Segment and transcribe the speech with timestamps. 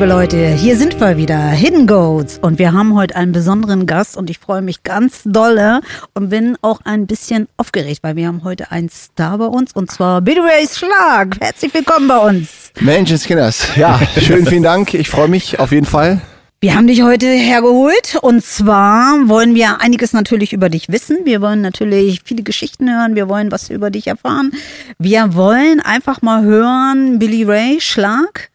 [0.00, 4.16] Liebe Leute, hier sind wir wieder, Hidden Goats und wir haben heute einen besonderen Gast
[4.16, 5.82] und ich freue mich ganz dolle
[6.14, 9.90] und bin auch ein bisschen aufgeregt, weil wir haben heute einen Star bei uns und
[9.90, 11.38] zwar Billy Ray Schlag.
[11.38, 12.72] Herzlich willkommen bei uns.
[12.80, 14.94] Menschenskinders, ja, schön, vielen Dank.
[14.94, 16.22] Ich freue mich auf jeden Fall.
[16.62, 21.18] Wir haben dich heute hergeholt und zwar wollen wir einiges natürlich über dich wissen.
[21.24, 23.16] Wir wollen natürlich viele Geschichten hören.
[23.16, 24.52] Wir wollen was über dich erfahren.
[24.98, 28.48] Wir wollen einfach mal hören, Billy Ray Schlag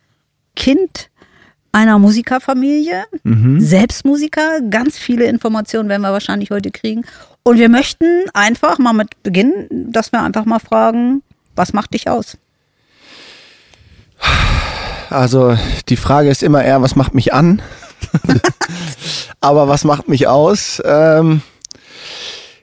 [0.55, 1.09] Kind
[1.75, 3.59] einer Musikerfamilie, mhm.
[3.59, 4.61] selbst Musiker.
[4.69, 7.03] Ganz viele Informationen werden wir wahrscheinlich heute kriegen.
[7.43, 11.21] Und wir möchten einfach mal mit beginnen, dass wir einfach mal fragen,
[11.53, 12.37] was macht dich aus?
[15.09, 15.57] Also
[15.89, 17.61] die Frage ist immer eher, was macht mich an?
[19.41, 20.81] Aber was macht mich aus?
[20.85, 21.41] Ähm,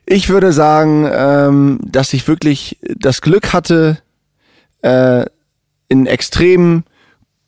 [0.07, 3.99] ich würde sagen, ähm, dass ich wirklich das Glück hatte,
[4.81, 5.27] äh,
[5.89, 6.85] in extremen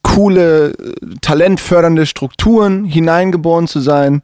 [0.04, 0.74] coole,
[1.22, 4.22] talentfördernde Strukturen hineingeboren zu sein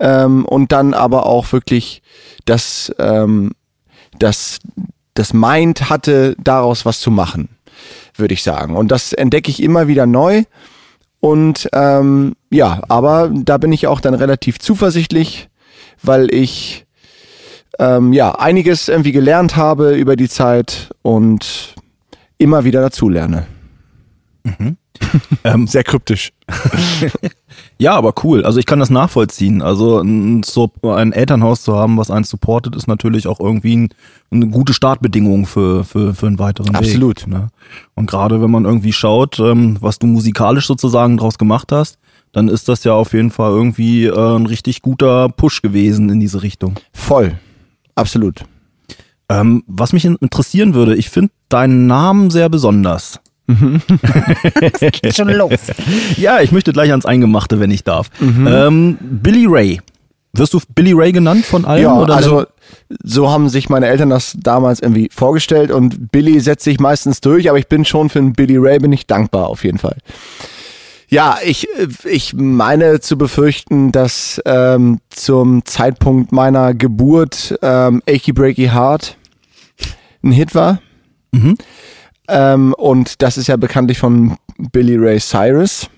[0.00, 2.02] ähm, und dann aber auch wirklich
[2.46, 3.52] das, ähm,
[4.18, 4.58] das,
[5.14, 7.50] das Mind hatte, daraus was zu machen,
[8.16, 8.76] würde ich sagen.
[8.76, 10.44] Und das entdecke ich immer wieder neu.
[11.20, 15.48] Und ähm, ja, aber da bin ich auch dann relativ zuversichtlich,
[16.02, 16.86] weil ich
[17.78, 21.74] ähm, ja einiges irgendwie gelernt habe über die Zeit und
[22.38, 23.46] immer wieder dazulerne.
[24.44, 24.78] Mhm.
[25.44, 26.32] ähm, Sehr kryptisch.
[27.78, 28.44] ja, aber cool.
[28.44, 29.62] Also ich kann das nachvollziehen.
[29.62, 30.42] Also ein,
[30.82, 33.88] ein Elternhaus zu haben, was einen supportet, ist natürlich auch irgendwie ein,
[34.30, 37.22] eine gute Startbedingung für, für, für einen weiteren Absolut.
[37.22, 37.28] Weg.
[37.28, 37.48] Ne?
[37.94, 41.98] Und gerade wenn man irgendwie schaut, ähm, was du musikalisch sozusagen draus gemacht hast,
[42.32, 46.20] dann ist das ja auf jeden Fall irgendwie äh, ein richtig guter Push gewesen in
[46.20, 46.76] diese Richtung.
[46.92, 47.38] Voll.
[47.94, 48.44] Absolut.
[49.28, 53.20] Ähm, was mich interessieren würde, ich finde deinen Namen sehr besonders.
[53.50, 53.82] Mhm.
[54.60, 55.58] das geht schon los.
[56.16, 58.10] Ja, ich möchte gleich ans Eingemachte, wenn ich darf.
[58.20, 58.46] Mhm.
[58.46, 59.80] Ähm, Billy Ray.
[60.32, 61.82] Wirst du Billy Ray genannt von allen?
[61.82, 62.46] Ja, oder also
[63.02, 67.48] so haben sich meine Eltern das damals irgendwie vorgestellt und Billy setzt sich meistens durch,
[67.48, 69.96] aber ich bin schon für einen Billy Ray bin ich dankbar auf jeden Fall.
[71.08, 71.66] Ja, ich,
[72.04, 79.16] ich meine zu befürchten, dass ähm, zum Zeitpunkt meiner Geburt ähm, Achy Breaky Heart
[80.22, 80.80] ein Hit war.
[81.32, 81.56] Mhm.
[82.30, 85.88] Ähm, und das ist ja bekanntlich von Billy Ray Cyrus.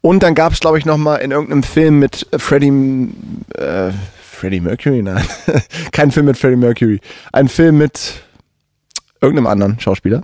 [0.00, 3.12] Und dann gab es, glaube ich, noch mal in irgendeinem Film mit Freddie,
[3.56, 3.90] äh,
[4.22, 5.02] Freddie Mercury?
[5.02, 5.24] Nein,
[5.92, 7.00] kein Film mit Freddie Mercury.
[7.32, 8.22] Ein Film mit
[9.20, 10.22] irgendeinem anderen Schauspieler,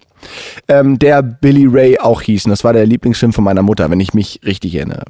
[0.69, 2.47] ähm, der Billy Ray auch hieß.
[2.47, 5.05] Und das war der Lieblingsfilm von meiner Mutter, wenn ich mich richtig erinnere.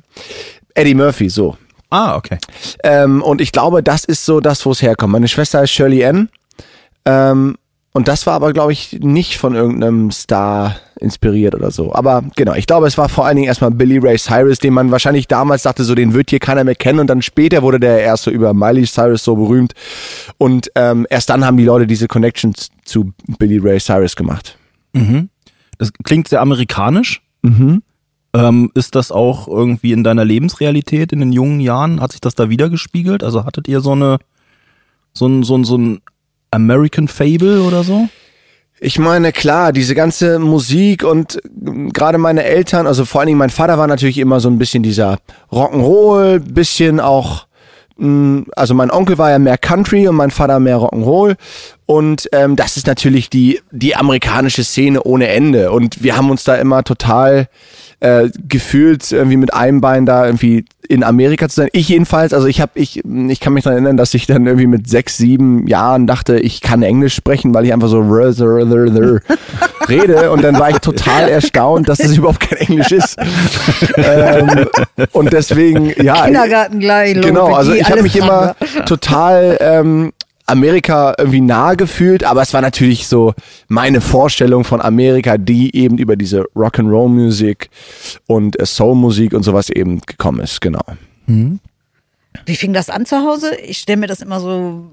[0.75, 1.57] Eddie Murphy, so.
[1.89, 2.39] Ah, okay.
[2.83, 5.13] Ähm, und ich glaube, das ist so das, wo es herkommt.
[5.13, 6.29] Meine Schwester ist Shirley Ann.
[7.05, 7.57] Ähm,
[7.97, 11.95] und das war aber, glaube ich, nicht von irgendeinem Star inspiriert oder so.
[11.95, 14.91] Aber genau, ich glaube, es war vor allen Dingen erstmal Billy Ray Cyrus, den man
[14.91, 16.99] wahrscheinlich damals dachte, so den wird hier keiner mehr kennen.
[16.99, 19.73] Und dann später wurde der erst so über Miley Cyrus so berühmt.
[20.37, 24.59] Und ähm, erst dann haben die Leute diese Connections zu Billy Ray Cyrus gemacht.
[24.93, 25.31] Mhm.
[25.79, 27.23] Das klingt sehr amerikanisch.
[27.41, 27.83] Mhm.
[28.35, 32.03] Ähm, ist das auch irgendwie in deiner Lebensrealität in den jungen Jahren?
[32.03, 33.25] Hat sich das da wieder gespiegelt?
[33.25, 34.19] Also hattet ihr so eine
[35.15, 36.01] so ein, so ein, so ein
[36.57, 38.09] American Fable oder so?
[38.81, 41.41] Ich meine, klar, diese ganze Musik und
[41.93, 44.83] gerade meine Eltern, also vor allen Dingen mein Vater war natürlich immer so ein bisschen
[44.83, 45.19] dieser
[45.51, 47.47] Rock'n'Roll, bisschen auch,
[47.97, 51.37] mm, also mein Onkel war ja mehr Country und mein Vater mehr Rock'n'Roll
[51.87, 56.43] und ähm, das ist natürlich die, die amerikanische Szene ohne Ende und wir haben uns
[56.43, 57.49] da immer total
[58.01, 61.69] äh, gefühlt irgendwie mit einem Bein da irgendwie in Amerika zu sein.
[61.73, 64.67] Ich jedenfalls, also ich habe, ich, ich kann mich daran erinnern, dass ich dann irgendwie
[64.67, 68.01] mit sechs, sieben Jahren dachte, ich kann Englisch sprechen, weil ich einfach so
[69.89, 73.17] rede und dann war ich total erstaunt, dass das überhaupt kein Englisch ist.
[73.97, 74.67] ähm,
[75.13, 76.25] und deswegen, ja.
[76.25, 77.15] Kindergarten gleich.
[77.15, 78.57] Genau, also ich habe mich immer
[78.87, 80.13] total ähm,
[80.47, 83.35] Amerika irgendwie nahe gefühlt, aber es war natürlich so
[83.69, 87.69] meine Vorstellung von Amerika, die eben über diese Rock'n'Roll-Musik
[88.27, 90.85] und äh, Soul-Musik und sowas eben gekommen ist, genau.
[91.27, 91.59] Mhm.
[92.45, 93.57] Wie fing das an zu Hause?
[93.57, 94.85] Ich stelle mir das immer so.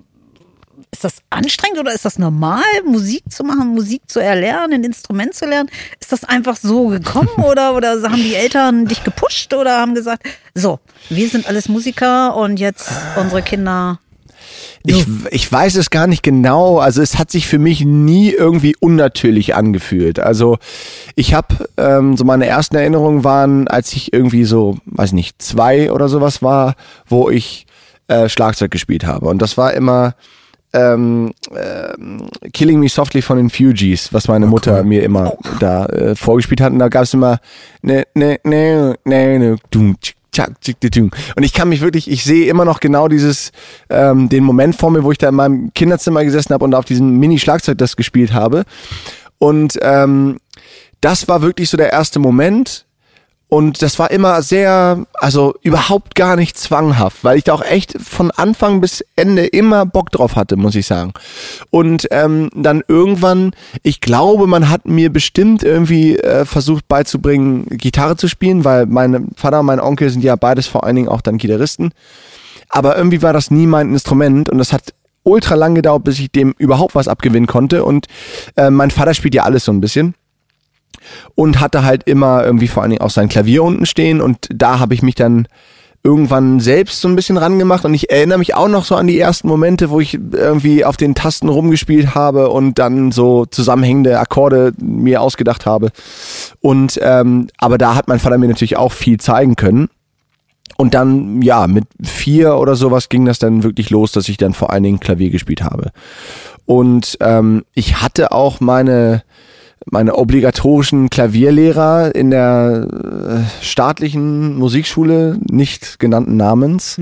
[0.92, 5.34] Ist das anstrengend oder ist das normal, Musik zu machen, Musik zu erlernen, ein Instrument
[5.34, 5.70] zu lernen?
[6.00, 10.28] Ist das einfach so gekommen oder, oder haben die Eltern dich gepusht oder haben gesagt,
[10.56, 10.80] so,
[11.10, 14.00] wir sind alles Musiker und jetzt unsere Kinder
[14.85, 16.80] ich, ich weiß es gar nicht genau.
[16.80, 20.19] Also es hat sich für mich nie irgendwie unnatürlich angefühlt.
[20.19, 20.57] Also
[21.15, 25.91] ich habe ähm, so meine ersten Erinnerungen waren, als ich irgendwie so, weiß nicht, zwei
[25.91, 26.75] oder sowas war,
[27.07, 27.65] wo ich
[28.07, 29.27] äh, Schlagzeug gespielt habe.
[29.27, 30.15] Und das war immer
[30.74, 34.83] ähm, ähm, Killing Me Softly von den Fugees, was meine Mutter cool.
[34.83, 36.74] mir immer da äh, vorgespielt hat.
[36.74, 37.39] Und da gab es immer
[37.81, 42.09] ne, ne, ne, ne, ne, dum, tschik, tschak, tschik, tschik, und ich kann mich wirklich,
[42.09, 43.51] ich sehe immer noch genau dieses,
[43.89, 46.85] ähm, den Moment vor mir, wo ich da in meinem Kinderzimmer gesessen habe und auf
[46.85, 48.63] diesem Mini-Schlagzeug das gespielt habe.
[49.38, 50.38] Und ähm,
[51.01, 52.85] das war wirklich so der erste Moment.
[53.54, 57.96] Und das war immer sehr, also überhaupt gar nicht zwanghaft, weil ich da auch echt
[58.02, 61.14] von Anfang bis Ende immer Bock drauf hatte, muss ich sagen.
[61.70, 63.52] Und ähm, dann irgendwann,
[63.84, 69.28] ich glaube, man hat mir bestimmt irgendwie äh, versucht beizubringen, Gitarre zu spielen, weil mein
[69.36, 71.92] Vater und mein Onkel sind ja beides vor allen Dingen auch dann Gitarristen.
[72.70, 76.32] Aber irgendwie war das nie mein Instrument und das hat ultra lang gedauert, bis ich
[76.32, 77.86] dem überhaupt was abgewinnen konnte.
[77.86, 78.08] Und
[78.56, 80.16] äh, mein Vater spielt ja alles so ein bisschen
[81.36, 84.80] und hatte halt immer irgendwie vor allen Dingen auch sein Klavier unten stehen und da
[84.80, 85.48] habe ich mich dann
[86.04, 89.18] irgendwann selbst so ein bisschen rangemacht und ich erinnere mich auch noch so an die
[89.18, 94.74] ersten Momente, wo ich irgendwie auf den Tasten rumgespielt habe und dann so zusammenhängende Akkorde
[94.81, 95.92] mir ausgedacht habe.
[96.60, 99.90] Und ähm, aber da hat mein Vater mir natürlich auch viel zeigen können.
[100.75, 104.54] Und dann, ja, mit vier oder sowas ging das dann wirklich los, dass ich dann
[104.54, 105.92] vor allen Dingen Klavier gespielt habe.
[106.66, 109.24] Und ähm, ich hatte auch meine
[109.89, 117.00] meine obligatorischen Klavierlehrer in der äh, staatlichen Musikschule, nicht genannten Namens,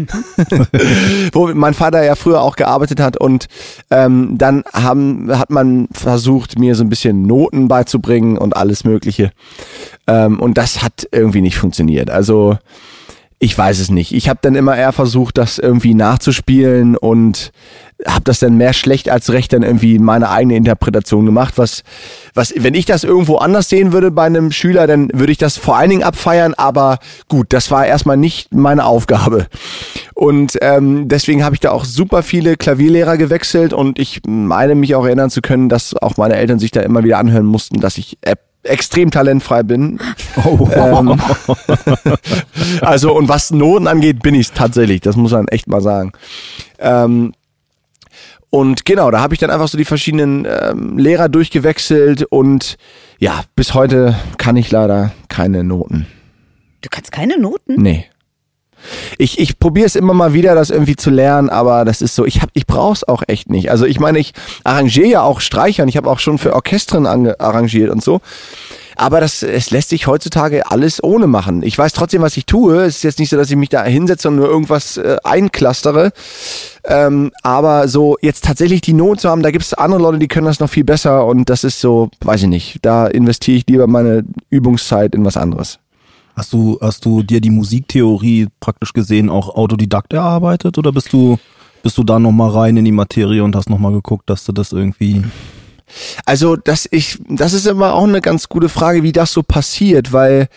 [1.33, 3.47] wo mein Vater ja früher auch gearbeitet hat und
[3.89, 9.31] ähm, dann haben, hat man versucht, mir so ein bisschen Noten beizubringen und alles Mögliche.
[10.07, 12.09] Ähm, und das hat irgendwie nicht funktioniert.
[12.09, 12.57] Also
[13.43, 14.13] ich weiß es nicht.
[14.13, 17.51] Ich habe dann immer eher versucht, das irgendwie nachzuspielen und
[18.05, 21.55] habe das dann mehr schlecht als recht dann irgendwie meine eigene Interpretation gemacht.
[21.57, 21.81] Was,
[22.35, 25.57] was, wenn ich das irgendwo anders sehen würde bei einem Schüler, dann würde ich das
[25.57, 26.53] vor allen Dingen abfeiern.
[26.53, 26.99] Aber
[27.29, 29.47] gut, das war erstmal nicht meine Aufgabe.
[30.13, 34.93] Und ähm, deswegen habe ich da auch super viele Klavierlehrer gewechselt und ich meine mich
[34.93, 37.97] auch erinnern zu können, dass auch meine Eltern sich da immer wieder anhören mussten, dass
[37.97, 39.99] ich äh, extrem talentfrei bin.
[40.45, 40.67] Oh.
[40.73, 41.21] Ähm,
[42.81, 45.01] also und was Noten angeht, bin ich tatsächlich.
[45.01, 46.13] Das muss man echt mal sagen.
[46.79, 47.33] Ähm,
[48.49, 52.77] und genau, da habe ich dann einfach so die verschiedenen ähm, Lehrer durchgewechselt und
[53.19, 56.07] ja, bis heute kann ich leider keine Noten.
[56.81, 57.81] Du kannst keine Noten?
[57.81, 58.05] Nee.
[59.17, 62.25] Ich, ich probiere es immer mal wieder, das irgendwie zu lernen, aber das ist so,
[62.25, 63.71] ich, hab, ich brauche es auch echt nicht.
[63.71, 64.33] Also ich meine, ich
[64.63, 68.21] arrangiere ja auch Streichern, ich habe auch schon für Orchestern ange arrangiert und so.
[68.95, 71.63] Aber das, es lässt sich heutzutage alles ohne machen.
[71.63, 72.83] Ich weiß trotzdem, was ich tue.
[72.83, 76.11] Es ist jetzt nicht so, dass ich mich da hinsetze und nur irgendwas äh, einklastere.
[76.83, 80.27] Ähm, aber so jetzt tatsächlich die Not zu haben, da gibt es andere Leute, die
[80.27, 83.67] können das noch viel besser und das ist so, weiß ich nicht, da investiere ich
[83.67, 85.79] lieber meine Übungszeit in was anderes.
[86.35, 91.37] Hast du, hast du dir die Musiktheorie praktisch gesehen auch autodidakt erarbeitet oder bist du,
[91.83, 94.71] bist du da nochmal rein in die Materie und hast nochmal geguckt, dass du das
[94.71, 95.23] irgendwie.
[96.25, 100.13] Also, das ich, das ist immer auch eine ganz gute Frage, wie das so passiert,
[100.13, 100.47] weil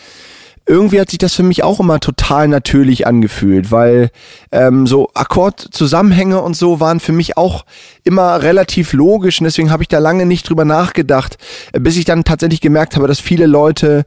[0.66, 4.11] irgendwie hat sich das für mich auch immer total natürlich angefühlt, weil
[4.50, 7.66] ähm, so Akkordzusammenhänge und so waren für mich auch
[8.02, 11.37] immer relativ logisch und deswegen habe ich da lange nicht drüber nachgedacht,
[11.73, 14.04] bis ich dann tatsächlich gemerkt habe, dass viele Leute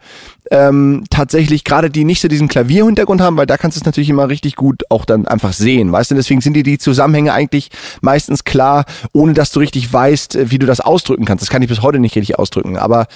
[0.51, 4.09] ähm, tatsächlich gerade die nicht so diesen Klavierhintergrund haben, weil da kannst du es natürlich
[4.09, 6.15] immer richtig gut auch dann einfach sehen, weißt du?
[6.15, 7.69] Deswegen sind dir die Zusammenhänge eigentlich
[8.01, 11.41] meistens klar, ohne dass du richtig weißt, wie du das ausdrücken kannst.
[11.41, 13.07] Das kann ich bis heute nicht richtig ausdrücken, aber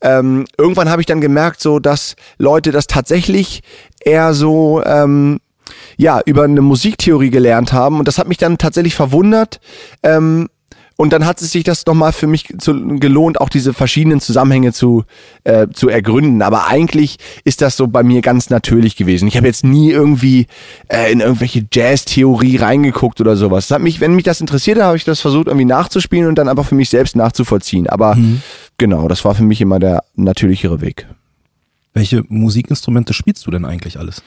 [0.00, 3.62] ähm, irgendwann habe ich dann gemerkt, so dass Leute das tatsächlich
[4.00, 5.40] eher so ähm,
[5.96, 9.60] ja über eine Musiktheorie gelernt haben und das hat mich dann tatsächlich verwundert.
[10.02, 10.48] Ähm,
[10.96, 14.72] und dann hat es sich das nochmal für mich zu, gelohnt, auch diese verschiedenen Zusammenhänge
[14.72, 15.04] zu,
[15.42, 16.40] äh, zu ergründen.
[16.42, 19.26] Aber eigentlich ist das so bei mir ganz natürlich gewesen.
[19.26, 20.46] Ich habe jetzt nie irgendwie
[20.88, 23.66] äh, in irgendwelche Jazz-Theorie reingeguckt oder sowas.
[23.68, 26.48] Das hat mich, wenn mich das interessierte, habe ich das versucht irgendwie nachzuspielen und dann
[26.48, 27.88] einfach für mich selbst nachzuvollziehen.
[27.88, 28.42] Aber Mhm.
[28.78, 31.06] genau, das war für mich immer der natürlichere Weg.
[31.92, 34.22] Welche Musikinstrumente spielst du denn eigentlich alles?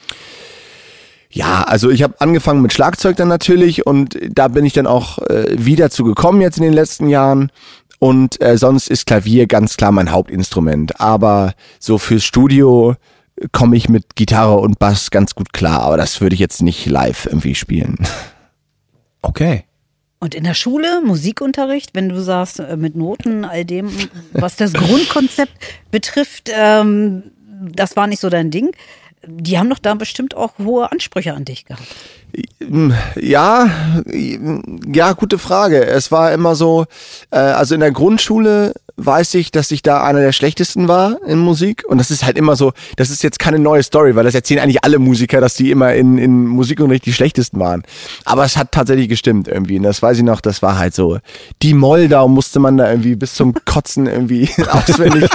[1.30, 5.18] Ja, also ich habe angefangen mit Schlagzeug dann natürlich und da bin ich dann auch
[5.18, 7.52] äh, wieder zu gekommen jetzt in den letzten Jahren.
[7.98, 11.00] Und äh, sonst ist Klavier ganz klar mein Hauptinstrument.
[11.00, 12.94] Aber so fürs Studio
[13.52, 15.82] komme ich mit Gitarre und Bass ganz gut klar.
[15.82, 17.98] Aber das würde ich jetzt nicht live irgendwie spielen.
[19.20, 19.64] Okay.
[20.20, 23.90] Und in der Schule, Musikunterricht, wenn du sagst, äh, mit Noten, all dem,
[24.32, 25.52] was das Grundkonzept
[25.90, 27.24] betrifft, ähm,
[27.74, 28.70] das war nicht so dein Ding.
[29.26, 31.86] Die haben doch da bestimmt auch hohe Ansprüche an dich gehabt.
[33.16, 33.70] Ja,
[34.12, 35.86] ja, gute Frage.
[35.86, 36.84] Es war immer so,
[37.30, 41.38] äh, also in der Grundschule weiß ich, dass ich da einer der schlechtesten war in
[41.38, 41.84] Musik.
[41.86, 44.60] Und das ist halt immer so, das ist jetzt keine neue Story, weil das erzählen
[44.60, 47.84] eigentlich alle Musiker, dass die immer in, in Musikunterricht die schlechtesten waren.
[48.24, 49.76] Aber es hat tatsächlich gestimmt irgendwie.
[49.76, 51.18] Und das weiß ich noch, das war halt so.
[51.62, 55.30] Die Moldau musste man da irgendwie bis zum Kotzen irgendwie auswendig,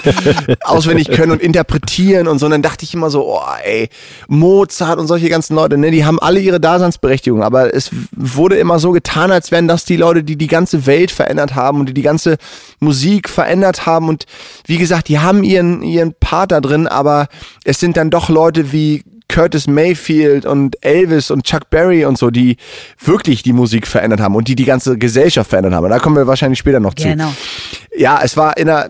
[0.62, 2.46] auswendig können und interpretieren und so.
[2.46, 3.90] Und dann dachte ich immer so, oh ey,
[4.28, 7.44] Mozart und solche ganzen Leute, ne, die haben alle ihre Daseinsberechtigung.
[7.44, 11.12] Aber es wurde immer so getan, als wären das die Leute, die die ganze Welt
[11.12, 12.38] verändert haben und die die ganze
[12.80, 14.10] Musik verändert haben.
[14.10, 14.26] Und
[14.66, 17.28] wie gesagt, die haben ihren, ihren Part da drin, aber
[17.64, 22.30] es sind dann doch Leute wie Curtis Mayfield und Elvis und Chuck Berry und so,
[22.30, 22.58] die
[23.04, 25.86] wirklich die Musik verändert haben und die die ganze Gesellschaft verändert haben.
[25.86, 27.08] Und da kommen wir wahrscheinlich später noch zu.
[27.08, 27.34] Genau.
[27.96, 28.90] Ja, es war in der,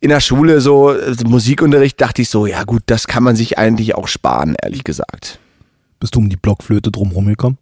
[0.00, 3.94] in der Schule so, Musikunterricht dachte ich so, ja gut, das kann man sich eigentlich
[3.94, 5.38] auch sparen, ehrlich gesagt.
[6.02, 7.58] Bist du um die Blockflöte drumherum gekommen?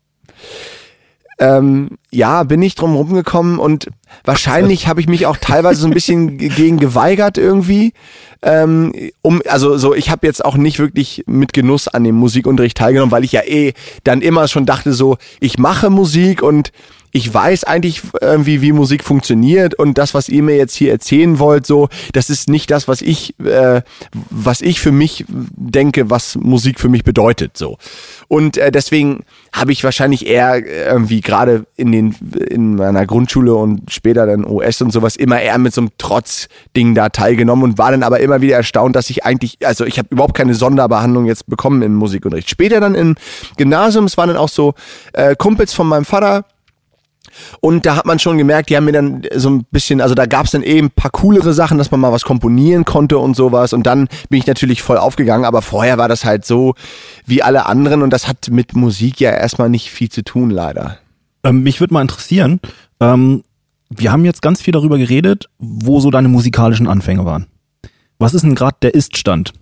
[1.39, 3.89] Ähm, ja, bin ich drum rumgekommen und
[4.25, 7.93] wahrscheinlich habe ich mich auch teilweise so ein bisschen gegen geweigert irgendwie.
[8.41, 12.79] Ähm, um, also so, ich habe jetzt auch nicht wirklich mit Genuss an dem Musikunterricht
[12.79, 16.73] teilgenommen, weil ich ja eh dann immer schon dachte so, ich mache Musik und
[17.13, 21.39] ich weiß eigentlich irgendwie, wie Musik funktioniert und das, was ihr mir jetzt hier erzählen
[21.39, 23.83] wollt, so, das ist nicht das, was ich, äh,
[24.31, 27.79] was ich für mich denke, was Musik für mich bedeutet, so.
[28.29, 32.15] Und äh, deswegen habe ich wahrscheinlich eher irgendwie gerade in den
[32.49, 36.95] in meiner Grundschule und später dann OS und sowas immer eher mit so einem Trotzding
[36.95, 40.09] da teilgenommen und war dann aber immer wieder erstaunt, dass ich eigentlich, also ich habe
[40.11, 42.49] überhaupt keine Sonderbehandlung jetzt bekommen im Musikunterricht.
[42.49, 43.17] Später dann im
[43.57, 44.75] Gymnasium, es waren dann auch so
[45.13, 46.45] äh, Kumpels von meinem Vater,
[47.61, 50.27] und da hat man schon gemerkt, die haben mir dann so ein bisschen, also da
[50.27, 53.37] gab es dann eben ein paar coolere Sachen, dass man mal was komponieren konnte und
[53.37, 53.73] sowas.
[53.73, 56.75] Und dann bin ich natürlich voll aufgegangen, aber vorher war das halt so
[57.27, 60.99] wie alle anderen und das hat mit Musik ja erstmal nicht viel zu tun, leider.
[61.45, 62.61] Ähm, mich würde mal interessieren,
[63.01, 63.43] ähm,
[63.91, 67.47] wir haben jetzt ganz viel darüber geredet, wo so deine musikalischen Anfänge waren.
[68.19, 69.53] Was ist denn gerade der Iststand?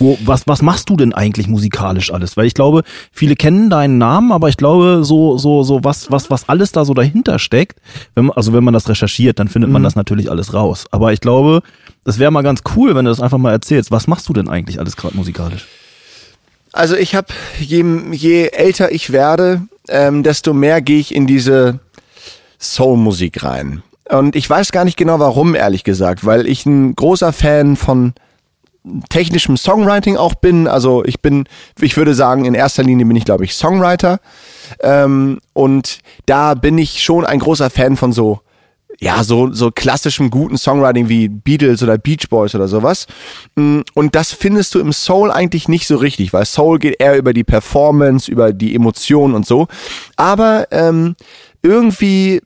[0.00, 2.36] Wo, was, was machst du denn eigentlich musikalisch alles?
[2.36, 6.30] Weil ich glaube, viele kennen deinen Namen, aber ich glaube, so, so, so, was, was,
[6.30, 7.80] was alles da so dahinter steckt,
[8.14, 9.84] wenn man, also wenn man das recherchiert, dann findet man Mhm.
[9.84, 10.86] das natürlich alles raus.
[10.92, 11.62] Aber ich glaube,
[12.04, 13.90] das wäre mal ganz cool, wenn du das einfach mal erzählst.
[13.90, 15.66] Was machst du denn eigentlich alles gerade musikalisch?
[16.72, 17.28] Also ich habe,
[17.58, 21.80] je, je älter ich werde, ähm, desto mehr gehe ich in diese
[22.60, 23.82] Soul-Musik rein.
[24.08, 28.14] Und ich weiß gar nicht genau warum, ehrlich gesagt, weil ich ein großer Fan von
[29.10, 30.66] technischem Songwriting auch bin.
[30.66, 31.44] Also ich bin,
[31.80, 34.20] ich würde sagen, in erster Linie bin ich, glaube ich, Songwriter.
[34.80, 38.40] Ähm, und da bin ich schon ein großer Fan von so,
[39.00, 43.06] ja, so, so klassischem guten Songwriting wie Beatles oder Beach Boys oder sowas.
[43.54, 47.16] Mm, Und das findest du im Soul eigentlich nicht so richtig, weil Soul geht eher
[47.16, 49.68] über die Performance, über die Emotionen und so.
[50.16, 51.14] Aber ähm,
[51.62, 52.40] irgendwie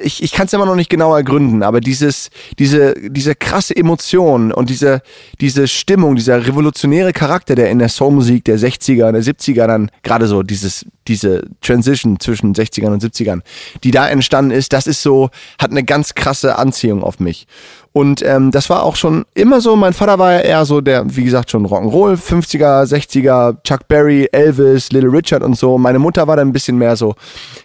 [0.00, 4.52] ich, ich kann es immer noch nicht genau ergründen, aber dieses, diese, diese krasse Emotion
[4.52, 5.02] und diese,
[5.40, 9.90] diese Stimmung, dieser revolutionäre Charakter, der in der Soulmusik der 60er und der 70er dann
[10.02, 13.40] gerade so dieses, diese Transition zwischen 60ern und 70ern,
[13.82, 17.46] die da entstanden ist, das ist so, hat eine ganz krasse Anziehung auf mich.
[17.92, 19.74] Und ähm, das war auch schon immer so.
[19.74, 24.28] Mein Vater war ja eher so der, wie gesagt, schon Rock'n'Roll, 50er, 60er, Chuck Berry,
[24.30, 25.78] Elvis, Little Richard und so.
[25.78, 27.14] Meine Mutter war dann ein bisschen mehr so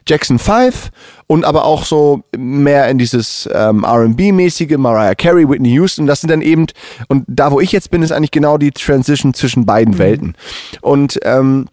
[0.07, 0.89] Jackson 5
[1.27, 6.07] und aber auch so mehr in dieses ähm, R&B-mäßige, Mariah Carey, Whitney Houston.
[6.07, 6.67] Das sind dann eben,
[7.07, 10.35] und da wo ich jetzt bin, ist eigentlich genau die Transition zwischen beiden Welten.
[10.81, 11.67] Und ähm,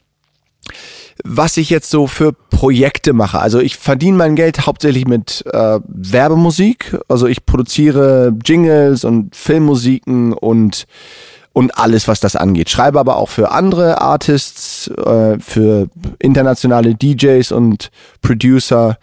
[1.25, 3.39] was ich jetzt so für Projekte mache.
[3.39, 6.97] Also ich verdiene mein Geld hauptsächlich mit äh, Werbemusik.
[7.09, 10.87] Also ich produziere Jingles und Filmmusiken und
[11.53, 12.71] und alles, was das angeht.
[12.71, 15.89] Schreibe aber auch für andere Artists, äh, für
[16.21, 17.91] internationale DJs und
[18.23, 18.99] Producer.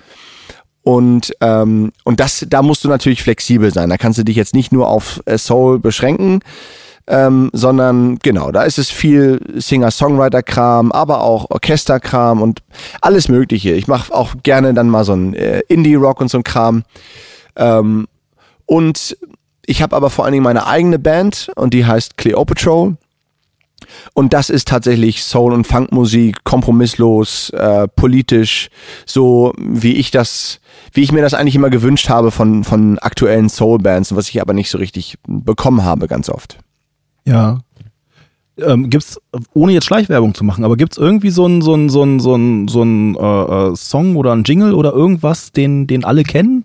[0.81, 3.89] Und, ähm, und das, da musst du natürlich flexibel sein.
[3.89, 6.39] Da kannst du dich jetzt nicht nur auf äh, Soul beschränken,
[7.07, 12.61] ähm, sondern genau, da ist es viel Singer-Songwriter-Kram, aber auch Orchester-Kram und
[13.01, 13.71] alles Mögliche.
[13.71, 16.83] Ich mache auch gerne dann mal so ein äh, Indie-Rock und so ein Kram.
[17.55, 18.07] Ähm,
[18.65, 19.17] und
[19.65, 22.93] ich habe aber vor allen Dingen meine eigene Band und die heißt Cleopatra.
[24.13, 28.69] Und das ist tatsächlich Soul- und Funkmusik, kompromisslos, äh, politisch,
[29.05, 30.59] so wie ich das,
[30.93, 34.53] wie ich mir das eigentlich immer gewünscht habe von, von aktuellen Soul-Bands, was ich aber
[34.53, 36.57] nicht so richtig bekommen habe ganz oft.
[37.27, 37.59] Ja.
[38.59, 39.19] Ähm, gibt's,
[39.53, 42.33] ohne jetzt Schleichwerbung zu machen, aber gibt's irgendwie so ein, so ein, so ein, so
[42.33, 46.63] ein, so äh, äh, Song oder ein Jingle oder irgendwas, den, den alle kennen?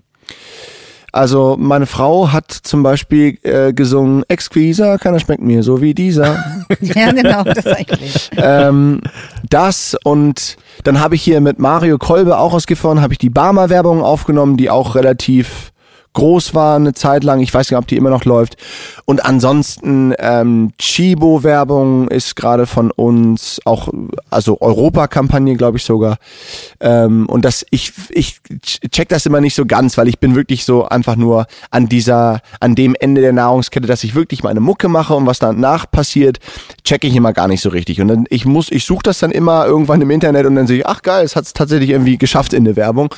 [1.15, 6.43] Also meine Frau hat zum Beispiel äh, gesungen, Exquisa, keiner schmeckt mir so wie dieser.
[6.81, 8.31] Ja, genau, das eigentlich.
[8.35, 9.03] ähm,
[9.51, 13.29] das und dann habe ich hier mit Mario Kolbe auch aus Gifhorn, habe ich die
[13.29, 15.72] Barmer-Werbung aufgenommen, die auch relativ
[16.15, 17.41] groß war eine Zeit lang.
[17.41, 18.57] Ich weiß nicht, ob die immer noch läuft.
[19.05, 23.89] Und ansonsten ähm, Chibo-Werbung ist gerade von uns auch,
[24.31, 26.19] also Europa-Kampagne, glaube ich sogar.
[26.81, 28.41] Ähm, und das, ich, ich
[28.91, 32.41] check das immer nicht so ganz, weil ich bin wirklich so einfach nur an dieser,
[32.61, 36.39] an dem Ende der Nahrungskette, dass ich wirklich meine Mucke mache und was danach passiert,
[36.85, 38.01] check ich immer gar nicht so richtig.
[38.01, 40.79] Und dann ich muss, ich suche das dann immer irgendwann im Internet und dann sehe
[40.79, 43.15] ich, ach geil, es hat es tatsächlich irgendwie geschafft in der Werbung.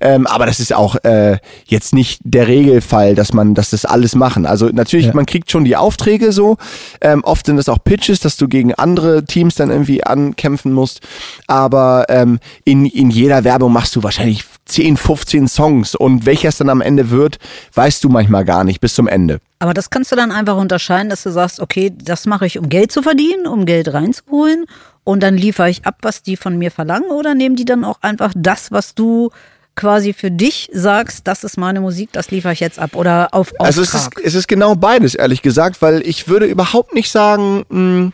[0.00, 4.14] Ähm, aber das ist auch äh, jetzt nicht der Regelfall, dass man, dass das alles
[4.14, 4.46] machen.
[4.46, 5.14] Also natürlich, Ja.
[5.14, 6.56] man kriegt schon die Aufträge so.
[7.00, 11.00] Ähm, oft sind das auch Pitches, dass du gegen andere Teams dann irgendwie ankämpfen musst.
[11.46, 16.56] Aber ähm, in, in jeder Werbung machst du wahrscheinlich 10, 15 Songs und welcher es
[16.58, 17.38] dann am Ende wird,
[17.74, 19.40] weißt du manchmal gar nicht bis zum Ende.
[19.58, 22.68] Aber das kannst du dann einfach unterscheiden, dass du sagst, okay, das mache ich, um
[22.68, 24.64] Geld zu verdienen, um Geld reinzuholen
[25.04, 27.98] und dann liefere ich ab, was die von mir verlangen oder nehmen die dann auch
[28.02, 29.30] einfach das, was du
[29.74, 33.52] quasi für dich sagst, das ist meine Musik, das liefere ich jetzt ab oder auf
[33.52, 33.66] Auftrag.
[33.66, 37.64] Also es ist, es ist genau beides, ehrlich gesagt, weil ich würde überhaupt nicht sagen,
[37.68, 38.12] mh,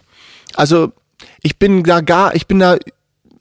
[0.54, 0.92] also
[1.42, 2.76] ich bin da gar, ich bin da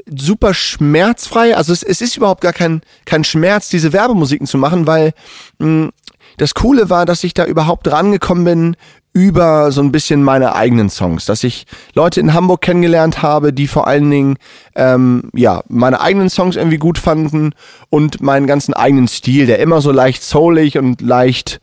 [0.05, 1.55] super schmerzfrei.
[1.55, 5.13] Also es, es ist überhaupt gar kein, kein Schmerz, diese Werbemusiken zu machen, weil
[5.59, 5.89] mh,
[6.37, 8.75] das Coole war, dass ich da überhaupt rangekommen bin
[9.13, 13.67] über so ein bisschen meine eigenen Songs, dass ich Leute in Hamburg kennengelernt habe, die
[13.67, 14.35] vor allen Dingen
[14.75, 17.53] ähm, ja meine eigenen Songs irgendwie gut fanden
[17.89, 21.59] und meinen ganzen eigenen Stil, der immer so leicht soulig und leicht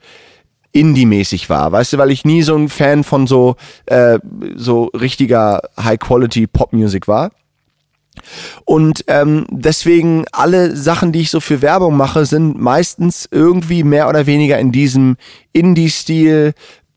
[0.73, 4.19] Indie-mäßig war, weißt du, weil ich nie so ein Fan von so äh,
[4.55, 7.31] so richtiger High-Quality-Pop-Music war.
[8.65, 14.09] Und ähm, deswegen alle Sachen, die ich so für Werbung mache, sind meistens irgendwie mehr
[14.09, 15.15] oder weniger in diesem
[15.53, 16.53] Indie-Stil,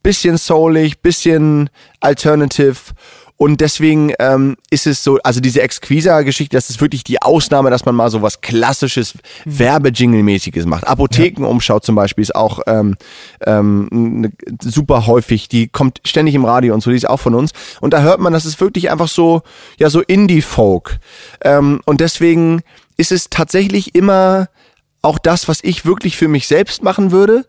[0.09, 1.69] bisschen soulig, bisschen
[2.01, 2.95] alternative.
[3.37, 7.85] Und deswegen ähm, ist es so, also diese Exquisa-Geschichte, das ist wirklich die Ausnahme, dass
[7.85, 9.13] man mal so was klassisches
[9.45, 10.87] Werbejingle-mäßiges macht.
[10.87, 12.97] Apothekenumschau zum Beispiel ist auch ähm,
[13.45, 15.51] ähm, ne- super häufig.
[15.51, 17.51] Die kommt ständig im Radio und so, die ist auch von uns.
[17.83, 19.43] Und da hört man, das ist wirklich einfach so,
[19.79, 21.01] ja, so Indie-Folk.
[21.43, 22.63] Ähm, und deswegen
[22.97, 24.49] ist es tatsächlich immer
[25.03, 27.45] auch das, was ich wirklich für mich selbst machen würde.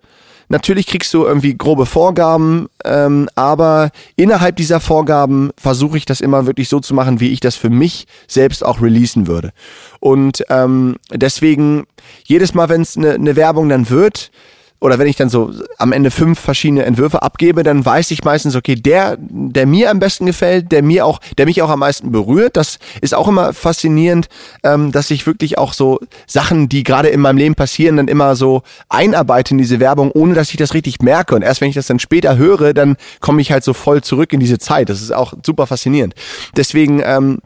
[0.51, 6.47] Natürlich kriegst du irgendwie grobe Vorgaben, ähm, aber innerhalb dieser Vorgaben versuche ich das immer
[6.47, 9.51] wirklich so zu machen, wie ich das für mich selbst auch releasen würde.
[9.99, 11.85] Und ähm, deswegen
[12.25, 14.31] jedes Mal, wenn es eine ne Werbung dann wird,
[14.79, 18.55] oder wenn ich dann so am Ende fünf verschiedene Entwürfe abgebe, dann weiß ich meistens,
[18.55, 22.11] okay, der, der mir am besten gefällt, der mir auch, der mich auch am meisten
[22.11, 24.27] berührt, das ist auch immer faszinierend,
[24.63, 28.35] ähm, dass ich wirklich auch so Sachen, die gerade in meinem Leben passieren, dann immer
[28.35, 31.35] so einarbeite in diese Werbung, ohne dass ich das richtig merke.
[31.35, 34.31] Und erst wenn ich das dann später höre, dann komme ich halt so voll zurück
[34.31, 34.89] in diese Zeit.
[34.89, 36.15] Das ist auch super faszinierend.
[36.55, 37.39] Deswegen, ähm,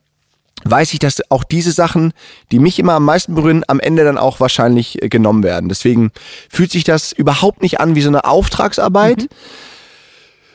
[0.66, 2.14] weiß ich, dass auch diese Sachen,
[2.52, 5.70] die mich immer am meisten berühren, am Ende dann auch wahrscheinlich äh, genommen werden.
[5.70, 6.12] Deswegen
[6.50, 9.28] fühlt sich das überhaupt nicht an wie so eine Auftragsarbeit,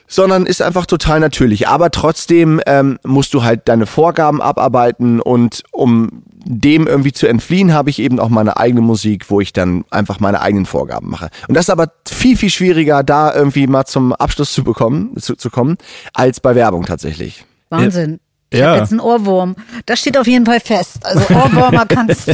[0.06, 1.68] sondern ist einfach total natürlich.
[1.68, 7.74] Aber trotzdem ähm, musst du halt deine Vorgaben abarbeiten und um dem irgendwie zu entfliehen,
[7.74, 11.28] habe ich eben auch meine eigene Musik, wo ich dann einfach meine eigenen Vorgaben mache.
[11.46, 15.36] Und das ist aber viel, viel schwieriger, da irgendwie mal zum Abschluss zu bekommen, zu,
[15.36, 15.76] zu kommen,
[16.14, 17.44] als bei Werbung tatsächlich.
[17.68, 18.20] Wahnsinn.
[18.50, 18.68] Ich Ja.
[18.70, 19.56] habe jetzt einen Ohrwurm.
[19.86, 20.98] Das steht auf jeden Fall fest.
[21.04, 22.32] Also Ohrwürmer kannst du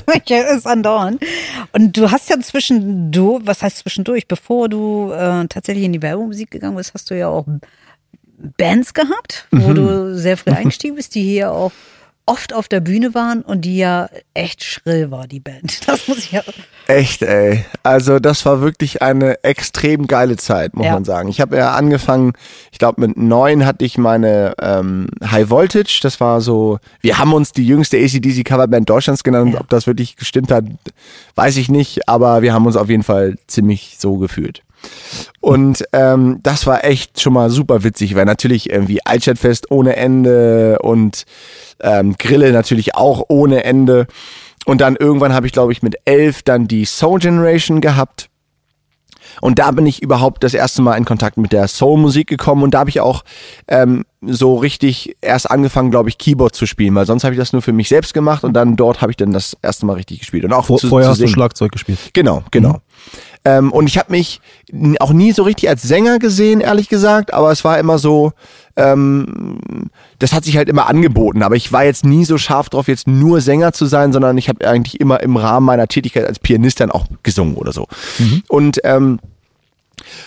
[0.56, 1.18] ist andauern.
[1.72, 6.50] Und du hast ja zwischendurch, was heißt zwischendurch, bevor du äh, tatsächlich in die Werbemusik
[6.50, 7.46] gegangen bist, hast du ja auch
[8.56, 11.72] Bands gehabt, wo du sehr früh eingestiegen bist, die hier auch
[12.26, 15.80] oft auf der Bühne waren und die ja echt schrill war, die Band.
[15.86, 16.42] Das muss ich ja.
[16.86, 17.64] Echt, ey.
[17.82, 20.94] Also das war wirklich eine extrem geile Zeit, muss Ja.
[20.94, 21.28] man sagen.
[21.28, 22.32] Ich habe ja angefangen,
[22.72, 26.00] ich glaube mit neun hatte ich meine ähm, High Voltage.
[26.02, 29.54] Das war so, wir haben uns die jüngste ACDC Coverband Deutschlands genannt.
[29.54, 29.60] Ja.
[29.60, 30.64] Ob das wirklich gestimmt hat,
[31.34, 32.08] weiß ich nicht.
[32.08, 34.62] Aber wir haben uns auf jeden Fall ziemlich so gefühlt.
[35.40, 40.78] Und ähm, das war echt schon mal super witzig, weil natürlich irgendwie Altstadtfest ohne Ende
[40.80, 41.24] und
[41.80, 44.06] ähm, Grille natürlich auch ohne Ende.
[44.64, 48.30] Und dann irgendwann habe ich, glaube ich, mit elf dann die Soul Generation gehabt.
[49.40, 52.72] Und da bin ich überhaupt das erste Mal in Kontakt mit der Soul-Musik gekommen und
[52.72, 53.24] da habe ich auch
[53.68, 57.52] ähm, so richtig erst angefangen, glaube ich, Keyboard zu spielen, weil sonst habe ich das
[57.52, 60.20] nur für mich selbst gemacht und dann dort habe ich dann das erste Mal richtig
[60.20, 61.28] gespielt und auch Vor, zu, vorher zu hast du.
[61.28, 61.98] Schlagzeug gespielt.
[62.12, 62.80] Genau, genau.
[63.44, 64.40] Ähm, und ich habe mich
[65.00, 68.32] auch nie so richtig als Sänger gesehen, ehrlich gesagt, aber es war immer so,
[68.76, 72.88] ähm, das hat sich halt immer angeboten, aber ich war jetzt nie so scharf drauf,
[72.88, 76.38] jetzt nur Sänger zu sein, sondern ich habe eigentlich immer im Rahmen meiner Tätigkeit als
[76.38, 77.86] Pianist dann auch gesungen oder so.
[78.48, 79.20] Und ähm,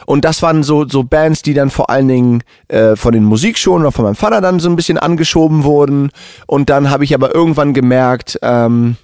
[0.06, 3.82] und das waren so, so Bands, die dann vor allen Dingen äh, von den Musikschulen
[3.82, 6.12] oder von meinem Vater dann so ein bisschen angeschoben wurden.
[6.46, 8.96] Und dann habe ich aber irgendwann gemerkt, ähm,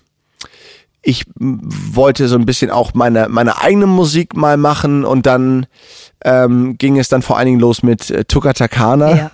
[1.05, 5.67] ich wollte so ein bisschen auch meine, meine eigene Musik mal machen und dann
[6.23, 9.15] ähm, ging es dann vor allen Dingen los mit äh, Tukatakana.
[9.15, 9.31] Ja.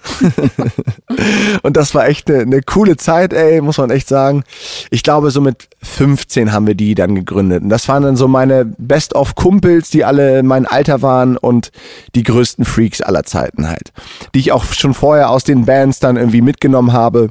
[1.61, 4.43] und das war echt eine, eine coole Zeit, ey, muss man echt sagen.
[4.89, 7.61] Ich glaube, so mit 15 haben wir die dann gegründet.
[7.61, 11.71] Und das waren dann so meine Best-of-Kumpels, die alle mein Alter waren und
[12.15, 13.93] die größten Freaks aller Zeiten halt.
[14.33, 17.29] Die ich auch schon vorher aus den Bands dann irgendwie mitgenommen habe.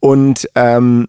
[0.00, 1.08] Und ähm,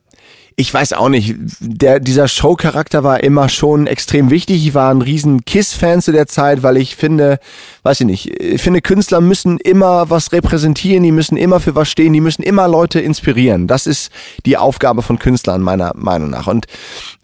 [0.56, 4.68] ich weiß auch nicht, der, dieser Show-Charakter war immer schon extrem wichtig.
[4.68, 7.40] Ich war ein riesen Kiss-Fan zu der Zeit, weil ich finde,
[7.84, 11.90] weiß ich nicht, ich finde Künstler müssen immer was repräsentieren, die müssen immer für was
[11.90, 13.68] stehen, die müssen immer Leute inspirieren.
[13.68, 14.12] Das ist
[14.46, 16.48] die Aufgabe von Künstlern meiner Meinung nach.
[16.48, 16.68] Und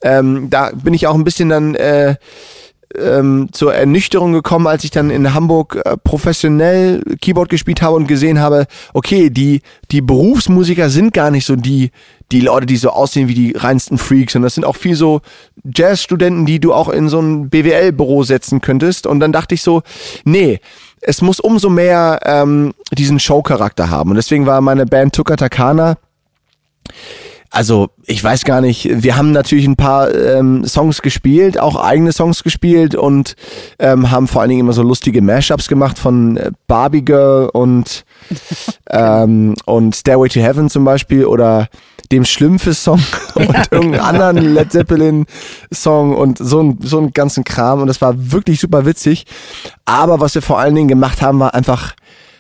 [0.02, 2.16] ähm, da bin ich auch ein bisschen dann äh,
[2.98, 8.08] ähm, zur Ernüchterung gekommen, als ich dann in Hamburg äh, professionell Keyboard gespielt habe und
[8.08, 11.92] gesehen habe, okay, die, die Berufsmusiker sind gar nicht so die,
[12.32, 14.36] die Leute, die so aussehen wie die reinsten Freaks.
[14.36, 15.22] Und das sind auch viel so
[15.64, 19.08] Jazzstudenten, die du auch in so ein BWL-Büro setzen könntest.
[19.08, 19.84] Und dann dachte ich so,
[20.24, 20.60] nee,
[21.02, 24.12] es muss umso mehr ähm, diesen Show-Charakter haben.
[24.12, 25.98] Und deswegen war meine Band Tuka Takana
[27.52, 32.12] also ich weiß gar nicht, wir haben natürlich ein paar ähm, Songs gespielt, auch eigene
[32.12, 33.36] Songs gespielt und
[33.80, 38.06] ähm, haben vor allen Dingen immer so lustige Mashups gemacht von äh, Barbie Girl und,
[38.90, 41.70] ähm, und Stairway to Heaven zum Beispiel oder
[42.12, 43.02] dem Schlümpfe-Song
[43.36, 44.04] und ja, irgendeinen genau.
[44.04, 48.86] anderen Led Zeppelin-Song und so ein, so einen ganzen Kram und das war wirklich super
[48.86, 49.26] witzig.
[49.86, 51.94] Aber was wir vor allen Dingen gemacht haben, war einfach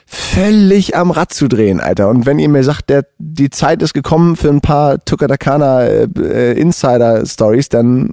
[0.09, 2.09] völlig am Rad zu drehen, Alter.
[2.09, 6.07] Und wenn ihr mir sagt, der, die Zeit ist gekommen für ein paar Tukadakana äh,
[6.17, 8.09] äh, Insider-Stories, dann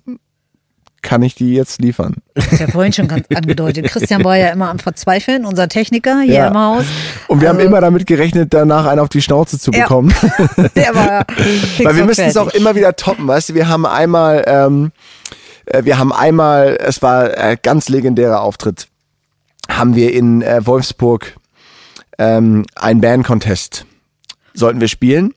[1.00, 2.16] kann ich die jetzt liefern.
[2.34, 3.86] Das ist ja vorhin schon ganz angedeutet.
[3.86, 6.48] Christian war ja immer am Verzweifeln, unser Techniker hier ja.
[6.48, 6.84] im Haus.
[7.28, 10.12] Und wir also, haben immer damit gerechnet, danach einen auf die Schnauze zu bekommen.
[10.56, 10.68] Ja.
[10.76, 11.06] Der war
[11.78, 14.92] ja Weil wir müssen es auch immer wieder toppen, weißt du, wir haben einmal, ähm,
[15.66, 18.88] äh, wir haben einmal, es war ein ganz legendärer Auftritt,
[19.68, 21.36] haben wir in äh, Wolfsburg
[22.18, 23.86] ähm, ein Band-Contest
[24.54, 25.34] sollten wir spielen.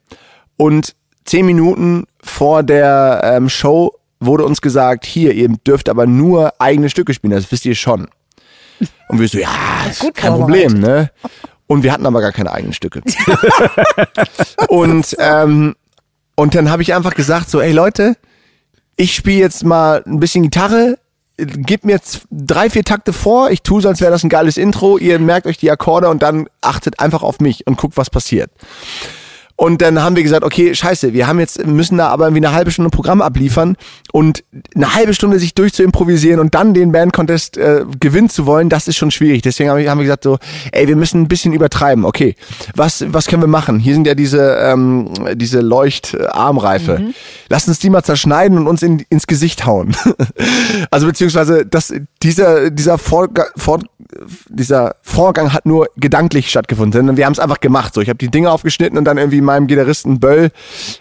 [0.58, 6.54] Und zehn Minuten vor der ähm, Show wurde uns gesagt, hier, ihr dürft aber nur
[6.60, 8.08] eigene Stücke spielen, das wisst ihr schon.
[9.08, 9.50] Und wir so, ja,
[9.90, 11.12] ist Gut kein Problem, ne?
[11.68, 13.02] Und wir hatten aber gar keine eigenen Stücke.
[14.70, 15.76] und, ähm,
[16.36, 18.16] und dann habe ich einfach gesagt, so, ey Leute,
[18.96, 20.98] ich spiele jetzt mal ein bisschen Gitarre,
[21.46, 22.00] gebt mir
[22.32, 25.48] drei, vier Takte vor, ich tue so, als wäre das ein geiles Intro, ihr merkt
[25.48, 28.52] euch die Akkorde und dann achtet einfach auf mich und guckt, was passiert.
[29.60, 32.56] Und dann haben wir gesagt, okay, scheiße, wir haben jetzt, müssen da aber irgendwie eine
[32.56, 33.76] halbe Stunde Programm abliefern
[34.14, 34.42] und
[34.74, 38.96] eine halbe Stunde sich durchzuimprovisieren und dann den Band-Contest äh, gewinnen zu wollen, das ist
[38.96, 39.42] schon schwierig.
[39.42, 40.38] Deswegen haben wir, haben wir gesagt so,
[40.72, 42.06] ey, wir müssen ein bisschen übertreiben.
[42.06, 42.36] Okay,
[42.74, 43.80] was, was können wir machen?
[43.80, 47.00] Hier sind ja diese, ähm, diese Leuchtarmreife.
[47.00, 47.14] Mhm.
[47.50, 49.94] Lass uns die mal zerschneiden und uns in, ins Gesicht hauen.
[50.90, 51.94] also beziehungsweise das,
[52.24, 53.80] dieser, dieser, Vorga Vor
[54.48, 57.18] dieser Vorgang hat nur gedanklich stattgefunden.
[57.18, 57.94] Wir haben es einfach gemacht.
[57.94, 60.52] So, ich habe die Dinge aufgeschnitten und dann irgendwie meinem Gitarristen Böll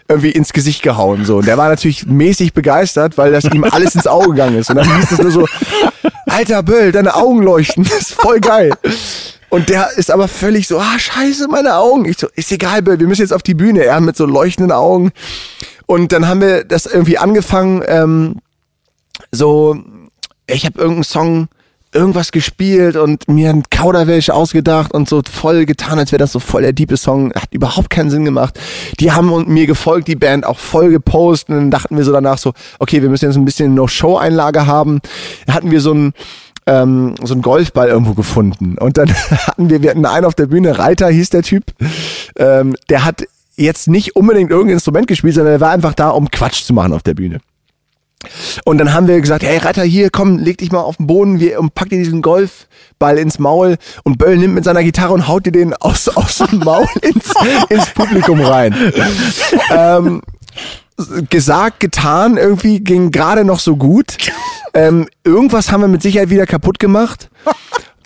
[0.07, 1.25] irgendwie ins Gesicht gehauen.
[1.25, 1.37] So.
[1.37, 4.69] Und der war natürlich mäßig begeistert, weil das ihm alles ins Auge gegangen ist.
[4.69, 5.45] Und dann hieß es nur so,
[6.25, 7.83] Alter Böll, deine Augen leuchten.
[7.83, 8.73] Das ist voll geil.
[9.49, 12.05] Und der ist aber völlig so, ah, scheiße, meine Augen.
[12.05, 13.83] Ich so, ist egal, Böll, wir müssen jetzt auf die Bühne.
[13.83, 15.11] Er mit so leuchtenden Augen.
[15.85, 18.35] Und dann haben wir das irgendwie angefangen, ähm,
[19.31, 19.77] so,
[20.45, 21.47] ich habe irgendeinen Song
[21.93, 26.39] irgendwas gespielt und mir ein Kauderwelsch ausgedacht und so voll getan, als wäre das so
[26.39, 27.33] voll der diepe Song.
[27.33, 28.59] Hat überhaupt keinen Sinn gemacht.
[28.99, 32.37] Die haben mir gefolgt, die Band auch voll gepostet und dann dachten wir so danach
[32.37, 34.99] so, okay, wir müssen jetzt ein bisschen noch Show-Einlage haben.
[35.47, 36.13] Da hatten wir so ein
[36.67, 39.09] ähm, so ein Golfball irgendwo gefunden und dann
[39.47, 41.63] hatten wir, wir hatten einen auf der Bühne, Reiter hieß der Typ,
[42.35, 43.23] ähm, der hat
[43.55, 46.93] jetzt nicht unbedingt irgendein Instrument gespielt, sondern er war einfach da, um Quatsch zu machen
[46.93, 47.39] auf der Bühne.
[48.65, 51.39] Und dann haben wir gesagt, hey Reiter, hier, komm, leg dich mal auf den Boden
[51.39, 53.77] wir, und pack dir diesen Golfball ins Maul.
[54.03, 57.33] Und Böll nimmt mit seiner Gitarre und haut dir den aus, aus dem Maul ins,
[57.69, 58.75] ins Publikum rein.
[59.71, 60.21] ähm,
[61.29, 64.17] gesagt, getan, irgendwie ging gerade noch so gut.
[64.73, 67.29] Ähm, irgendwas haben wir mit Sicherheit wieder kaputt gemacht.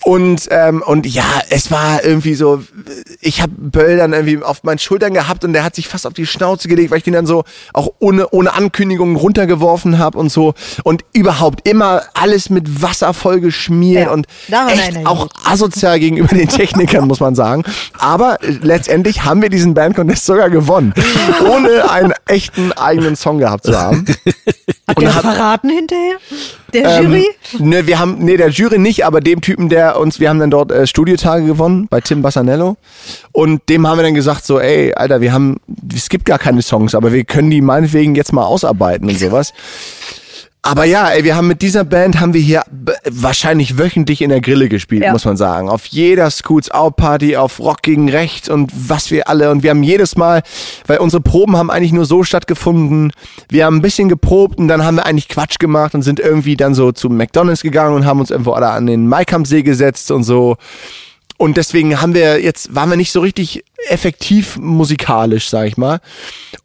[0.06, 2.62] Und, ähm, und ja, es war irgendwie so,
[3.22, 6.14] ich habe Böll dann irgendwie auf meinen Schultern gehabt und der hat sich fast auf
[6.14, 10.30] die Schnauze gelegt, weil ich den dann so auch ohne, ohne Ankündigung runtergeworfen habe und
[10.30, 10.54] so.
[10.84, 14.28] Und überhaupt immer alles mit Wasser voll geschmiert ja, und
[14.68, 17.64] echt auch asozial gegenüber den Technikern, muss man sagen.
[17.98, 20.94] Aber letztendlich haben wir diesen Bandcontest sogar gewonnen,
[21.50, 24.06] ohne einen echten eigenen Song gehabt zu haben.
[24.88, 26.16] Habt ihr das verraten hinterher?
[26.74, 27.28] Der ähm, Jury?
[27.60, 30.52] Ne, wir haben, nee, der Jury nicht, aber dem Typen, der uns, wir haben dann
[30.52, 32.78] dort äh, Studiotage gewonnen bei Tim Bassanello.
[33.32, 35.58] Und dem haben wir dann gesagt, so, ey, Alter, wir haben,
[35.94, 39.54] es gibt gar keine Songs, aber wir können die meinetwegen jetzt mal ausarbeiten und sowas.
[40.66, 42.64] Aber ja, ey, wir haben mit dieser Band haben wir hier
[43.10, 45.12] wahrscheinlich wöchentlich in der Grille gespielt, Ja.
[45.12, 45.68] muss man sagen.
[45.68, 49.52] Auf jeder Scoots Out Party, auf Rock gegen Rechts und was wir alle.
[49.52, 50.42] Und wir haben jedes Mal,
[50.88, 53.12] weil unsere Proben haben eigentlich nur so stattgefunden.
[53.50, 56.56] Wir haben ein bisschen geprobt und dann haben wir eigentlich Quatsch gemacht und sind irgendwie
[56.56, 60.24] dann so zu McDonalds gegangen und haben uns irgendwo alle an den Maikampsee gesetzt und
[60.24, 60.56] so.
[61.38, 66.00] Und deswegen haben wir jetzt, waren wir nicht so richtig effektiv musikalisch, sag ich mal.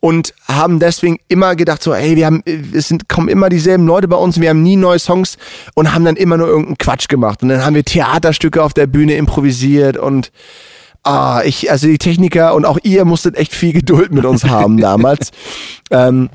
[0.01, 4.09] Und haben deswegen immer gedacht, so, ey, wir haben, es sind, kommen immer dieselben Leute
[4.09, 5.37] bei uns, wir haben nie neue Songs
[5.75, 7.43] und haben dann immer nur irgendeinen Quatsch gemacht.
[7.43, 10.31] Und dann haben wir Theaterstücke auf der Bühne improvisiert und
[11.03, 14.77] ah, ich, also die Techniker und auch ihr musstet echt viel Geduld mit uns haben
[14.81, 15.31] damals.
[15.91, 16.29] ähm,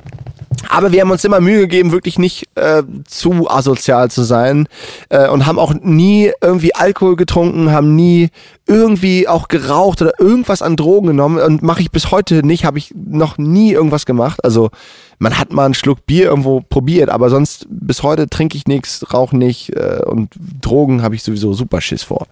[0.70, 4.68] aber wir haben uns immer Mühe gegeben, wirklich nicht äh, zu asozial zu sein
[5.10, 8.30] äh, und haben auch nie irgendwie Alkohol getrunken, haben nie
[8.66, 12.78] irgendwie auch geraucht oder irgendwas an Drogen genommen und mache ich bis heute nicht, habe
[12.78, 14.44] ich noch nie irgendwas gemacht.
[14.44, 14.70] Also
[15.20, 19.14] man hat mal einen Schluck Bier irgendwo probiert, aber sonst bis heute trinke ich nichts,
[19.14, 20.30] rauche nicht äh, und
[20.62, 22.28] Drogen habe ich sowieso super Schiss vor.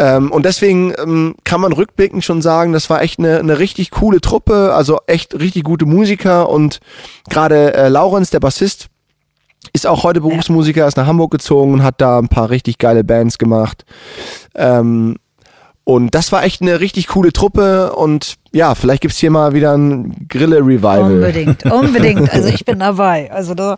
[0.00, 3.90] Ähm, und deswegen ähm, kann man rückblickend schon sagen, das war echt eine, eine richtig
[3.90, 6.80] coole Truppe, also echt richtig gute Musiker und
[7.28, 8.86] gerade äh, Laurenz, der Bassist,
[9.74, 13.04] ist auch heute Berufsmusiker, ist nach Hamburg gezogen und hat da ein paar richtig geile
[13.04, 13.84] Bands gemacht.
[14.54, 15.16] Ähm,
[15.84, 19.76] und das war echt eine richtig coole Truppe und ja, vielleicht gibt's hier mal wieder
[19.76, 21.12] ein Grille-Revival.
[21.12, 22.32] Unbedingt, unbedingt.
[22.32, 23.30] Also ich bin dabei.
[23.30, 23.76] Also da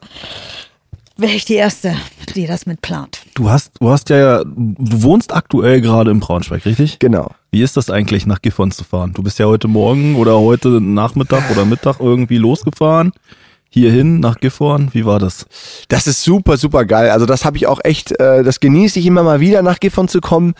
[1.22, 1.96] wäre ich die Erste,
[2.34, 3.22] die das mitplant.
[3.34, 6.98] Du hast, du hast ja, du wohnst aktuell gerade in Braunschweig, richtig?
[6.98, 7.30] Genau.
[7.50, 9.12] Wie ist das eigentlich, nach Gifhorn zu fahren?
[9.14, 13.12] Du bist ja heute Morgen oder heute Nachmittag oder Mittag irgendwie losgefahren.
[13.70, 14.90] Hierhin nach Gifhorn.
[14.92, 15.46] Wie war das?
[15.88, 17.08] Das ist super, super geil.
[17.08, 20.08] Also das habe ich auch echt, äh, das genieße ich immer mal wieder nach Gifhorn
[20.08, 20.52] zu kommen.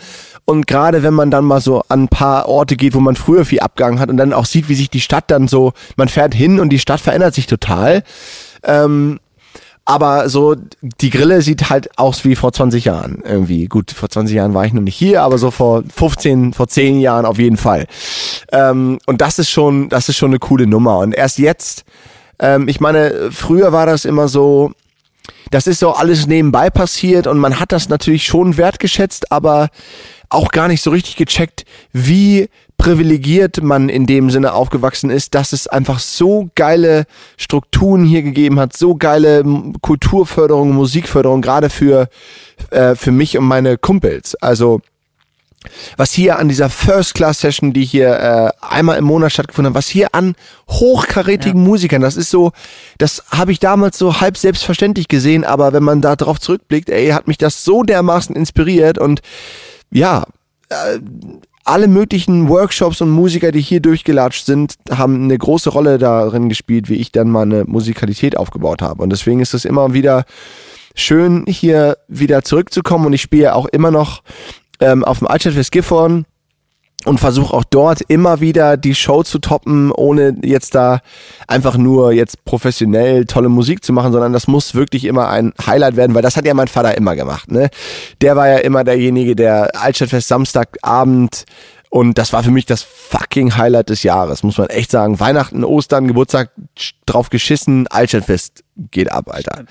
[0.45, 3.45] Und gerade wenn man dann mal so an ein paar Orte geht, wo man früher
[3.45, 6.33] viel abgegangen hat und dann auch sieht, wie sich die Stadt dann so, man fährt
[6.33, 8.03] hin und die Stadt verändert sich total.
[8.63, 9.19] Ähm,
[9.85, 10.55] aber so,
[11.01, 13.65] die Grille sieht halt aus wie vor 20 Jahren irgendwie.
[13.65, 17.01] Gut, vor 20 Jahren war ich noch nicht hier, aber so vor 15, vor 10
[17.01, 17.87] Jahren auf jeden Fall.
[18.51, 20.99] Ähm, und das ist schon, das ist schon eine coole Nummer.
[20.99, 21.83] Und erst jetzt,
[22.39, 24.71] ähm, ich meine, früher war das immer so,
[25.51, 29.69] das ist so alles nebenbei passiert und man hat das natürlich schon wertgeschätzt, aber
[30.29, 35.53] auch gar nicht so richtig gecheckt, wie privilegiert man in dem Sinne aufgewachsen ist, dass
[35.53, 37.05] es einfach so geile
[37.37, 39.43] Strukturen hier gegeben hat, so geile
[39.81, 42.09] Kulturförderung, Musikförderung, gerade für,
[42.71, 44.35] äh, für mich und meine Kumpels.
[44.35, 44.81] Also
[45.97, 50.13] was hier an dieser First-Class-Session, die hier äh, einmal im Monat stattgefunden hat, was hier
[50.13, 50.35] an
[50.69, 52.51] hochkarätigen Musikern, das ist so,
[52.97, 57.09] das habe ich damals so halb selbstverständlich gesehen, aber wenn man da drauf zurückblickt, ey,
[57.09, 59.21] hat mich das so dermaßen inspiriert und
[59.91, 60.25] ja,
[60.69, 60.99] äh,
[61.63, 66.89] alle möglichen Workshops und Musiker, die hier durchgelatscht sind, haben eine große Rolle darin gespielt,
[66.89, 69.01] wie ich dann meine Musikalität aufgebaut habe.
[69.01, 70.25] Und deswegen ist es immer wieder
[70.95, 73.05] schön, hier wieder zurückzukommen.
[73.05, 74.23] Und ich spiele auch immer noch
[74.79, 76.25] ähm, auf dem Altstadtfest Gifhorn
[77.05, 81.01] und versuche auch dort immer wieder die Show zu toppen, ohne jetzt da
[81.47, 85.95] einfach nur jetzt professionell tolle Musik zu machen, sondern das muss wirklich immer ein Highlight
[85.95, 87.51] werden, weil das hat ja mein Vater immer gemacht.
[87.51, 87.69] Ne?
[88.21, 91.45] Der war ja immer derjenige, der Altstadtfest Samstagabend
[91.89, 95.19] und das war für mich das fucking Highlight des Jahres, muss man echt sagen.
[95.19, 96.49] Weihnachten, Ostern, Geburtstag
[97.05, 99.65] drauf geschissen, Altstadtfest geht ab, Alter.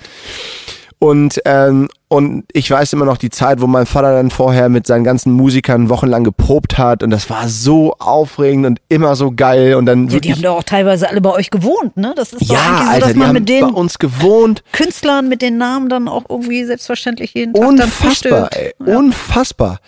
[1.03, 4.87] Und, ähm, und ich weiß immer noch die Zeit, wo mein Vater dann vorher mit
[4.87, 9.75] seinen ganzen Musikern wochenlang geprobt hat und das war so aufregend und immer so geil
[9.75, 12.13] und dann Ja, die haben doch auch teilweise alle bei euch gewohnt, ne?
[12.15, 14.63] Das ist doch ja, eigentlich so, Alter, dass man mit bei den uns gewohnt.
[14.71, 18.55] Künstlern, mit den Namen dann auch irgendwie selbstverständlich jeden Tag dann Unfassbar, frühstückt.
[18.55, 19.79] ey, unfassbar.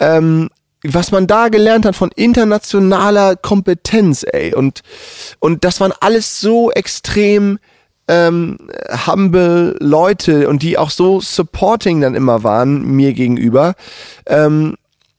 [0.00, 0.48] Ähm,
[0.82, 4.54] was man da gelernt hat von internationaler Kompetenz, ey.
[4.54, 4.80] Und,
[5.40, 7.58] und das waren alles so extrem
[8.08, 8.58] ähm,
[9.06, 13.74] humble Leute und die auch so supporting dann immer waren mir gegenüber.
[14.26, 14.76] Ähm,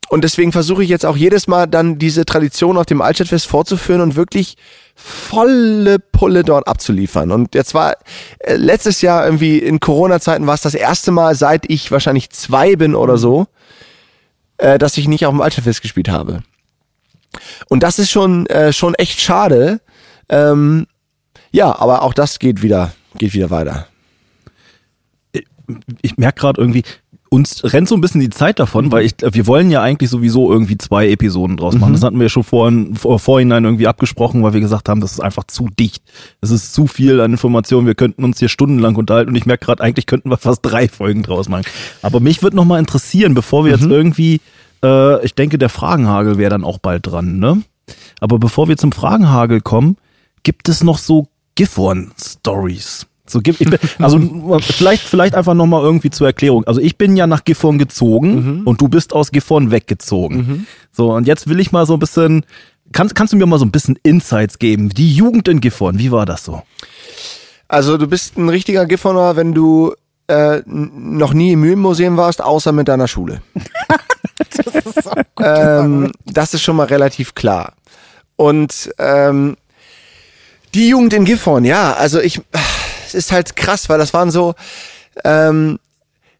[0.09, 4.01] und deswegen versuche ich jetzt auch jedes Mal dann diese Tradition auf dem Altstadtfest fortzuführen
[4.01, 4.55] und wirklich
[4.95, 7.31] volle Pulle dort abzuliefern.
[7.31, 7.95] Und jetzt war
[8.39, 12.75] äh, letztes Jahr irgendwie in Corona-Zeiten war es das erste Mal, seit ich wahrscheinlich zwei
[12.75, 13.47] bin oder so,
[14.57, 16.43] äh, dass ich nicht auf dem Altstadtfest gespielt habe.
[17.67, 19.81] Und das ist schon, äh, schon echt schade.
[20.29, 20.87] Ähm,
[21.51, 23.87] ja, aber auch das geht wieder, geht wieder weiter.
[26.01, 26.83] Ich merke gerade irgendwie,
[27.29, 30.51] uns rennt so ein bisschen die Zeit davon, weil ich, wir wollen ja eigentlich sowieso
[30.51, 31.93] irgendwie zwei Episoden draus machen.
[31.93, 35.13] Das hatten wir ja schon vorhin, vor, vorhinein irgendwie abgesprochen, weil wir gesagt haben, das
[35.13, 36.03] ist einfach zu dicht.
[36.41, 37.87] Es ist zu viel an Informationen.
[37.87, 40.87] Wir könnten uns hier stundenlang unterhalten und ich merke gerade, eigentlich könnten wir fast drei
[40.87, 41.65] Folgen draus machen.
[42.01, 44.39] Aber mich würde noch mal interessieren, bevor wir jetzt irgendwie,
[44.83, 47.61] äh, ich denke, der Fragenhagel wäre dann auch bald dran, ne?
[48.19, 49.97] Aber bevor wir zum Fragenhagel kommen,
[50.43, 53.07] gibt es noch so Gifhorn-Stories?
[53.27, 54.19] So gibt ich bin, also
[54.61, 56.63] vielleicht vielleicht einfach noch mal irgendwie zur Erklärung.
[56.65, 60.67] Also ich bin ja nach Gifhorn gezogen und du bist aus Gifhorn weggezogen.
[60.91, 62.45] So und jetzt will ich mal so ein bisschen
[62.91, 64.89] kannst kannst du mir mal so ein bisschen Insights geben?
[64.89, 66.61] Die Jugend in Gifhorn, wie war das so?
[67.67, 69.93] Also du bist ein richtiger Gifhorner, wenn du
[70.27, 73.41] äh, noch nie im Mühlenmuseum warst, außer mit deiner Schule.
[75.39, 77.73] ähm, das ist schon mal relativ klar.
[78.35, 79.55] Und ähm,
[80.75, 82.41] die Jugend in Gifhorn, ja, also ich,
[83.07, 84.53] es ist halt krass, weil das waren so,
[85.23, 85.79] ähm,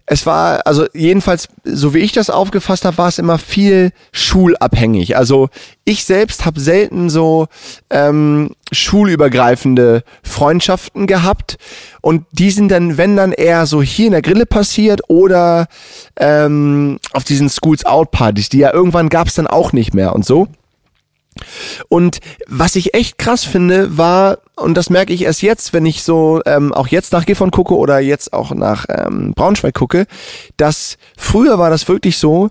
[0.08, 5.18] es war, also jedenfalls, so wie ich das aufgefasst habe, war es immer viel schulabhängig.
[5.18, 5.50] Also
[5.84, 7.48] ich selbst habe selten so
[7.90, 11.58] ähm, schulübergreifende Freundschaften gehabt
[12.02, 15.66] und die sind dann, wenn dann eher so hier in der Grille passiert oder
[16.18, 20.14] ähm, auf diesen Schools Out Partys, die ja irgendwann gab es dann auch nicht mehr
[20.14, 20.48] und so.
[21.90, 26.04] Und was ich echt krass finde, war, und das merke ich erst jetzt, wenn ich
[26.04, 30.08] so ähm, auch jetzt nach Gifhorn gucke oder jetzt auch nach ähm, Braunschweig gucke,
[30.58, 32.50] dass früher war das wirklich so,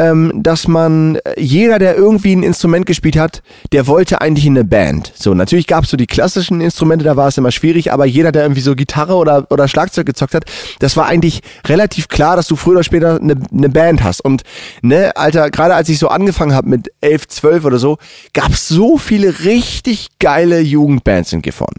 [0.00, 4.56] ähm, dass man, äh, jeder, der irgendwie ein Instrument gespielt hat, der wollte eigentlich in
[4.56, 5.12] eine Band.
[5.14, 8.32] So, natürlich gab es so die klassischen Instrumente, da war es immer schwierig, aber jeder,
[8.32, 10.44] der irgendwie so Gitarre oder, oder Schlagzeug gezockt hat,
[10.78, 14.22] das war eigentlich relativ klar, dass du früher oder später eine, eine Band hast.
[14.22, 14.42] Und,
[14.80, 17.98] ne, Alter, gerade als ich so angefangen habe mit 11, 12 oder so,
[18.32, 21.74] gab es so viele richtig geile Jugendbands in Gifhorn.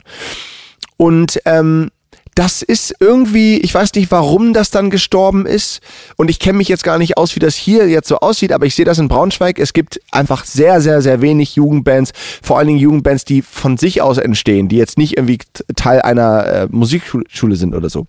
[0.97, 1.89] Und ähm,
[2.35, 5.81] das ist irgendwie, ich weiß nicht, warum das dann gestorben ist.
[6.15, 8.65] Und ich kenne mich jetzt gar nicht aus, wie das hier jetzt so aussieht, aber
[8.65, 9.59] ich sehe das in Braunschweig.
[9.59, 14.01] Es gibt einfach sehr, sehr, sehr wenig Jugendbands, vor allen Dingen Jugendbands, die von sich
[14.01, 15.39] aus entstehen, die jetzt nicht irgendwie
[15.75, 18.07] Teil einer äh, Musikschule sind oder so.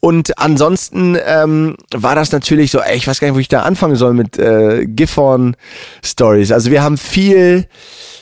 [0.00, 3.62] Und ansonsten ähm, war das natürlich so, ey, ich weiß gar nicht, wo ich da
[3.62, 5.56] anfangen soll mit äh, Gifhorn
[6.04, 6.52] Stories.
[6.52, 7.66] Also wir haben viel,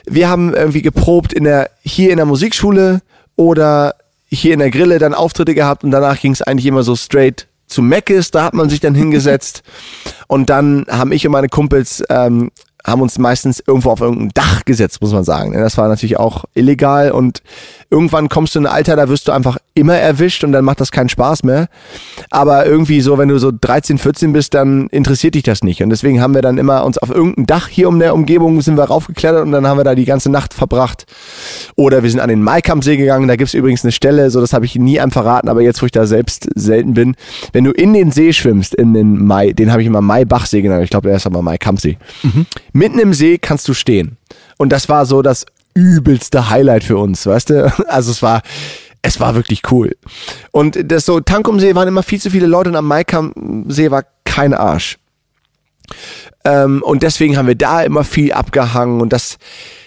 [0.07, 3.03] wir haben irgendwie geprobt in der hier in der Musikschule
[3.37, 3.95] oder
[4.40, 7.46] hier in der Grille dann Auftritte gehabt und danach ging es eigentlich immer so straight
[7.66, 9.62] zu Meckes, da hat man sich dann hingesetzt.
[10.29, 12.51] Und dann haben ich und meine Kumpels ähm,
[12.87, 15.53] haben uns meistens irgendwo auf irgendein Dach gesetzt, muss man sagen.
[15.53, 17.42] Das war natürlich auch illegal und
[17.90, 20.81] irgendwann kommst du in ein Alter, da wirst du einfach immer erwischt und dann macht
[20.81, 21.68] das keinen Spaß mehr.
[22.31, 25.83] Aber irgendwie so, wenn du so 13, 14 bist, dann interessiert dich das nicht.
[25.83, 28.77] Und deswegen haben wir dann immer uns auf irgendein Dach hier um der Umgebung sind
[28.77, 31.07] wir raufgeklettert und dann haben wir da die ganze Nacht verbracht.
[31.77, 34.64] Oder wir sind an den Maikampsee gegangen, da gibt's übrigens eine Stelle, so das habe
[34.64, 37.16] ich nie einem verraten, aber jetzt, wo ich da selbst selten bin,
[37.53, 40.85] wenn du in den See schwimmst, in den Mai, den habe ich immer Maibachsee genannt,
[40.85, 41.99] ich glaube, der ist aber Maikampsee.
[42.77, 44.19] Mitten im See kannst du stehen.
[44.59, 47.73] Und das war so das übelste Highlight für uns, weißt du?
[47.89, 48.43] Also es war,
[49.01, 49.97] es war wirklich cool.
[50.51, 54.53] Und das so, Tankumsee waren immer viel zu viele Leute und am Maikampsee war kein
[54.53, 54.99] Arsch.
[56.45, 59.39] Ähm, und deswegen haben wir da immer viel abgehangen und das,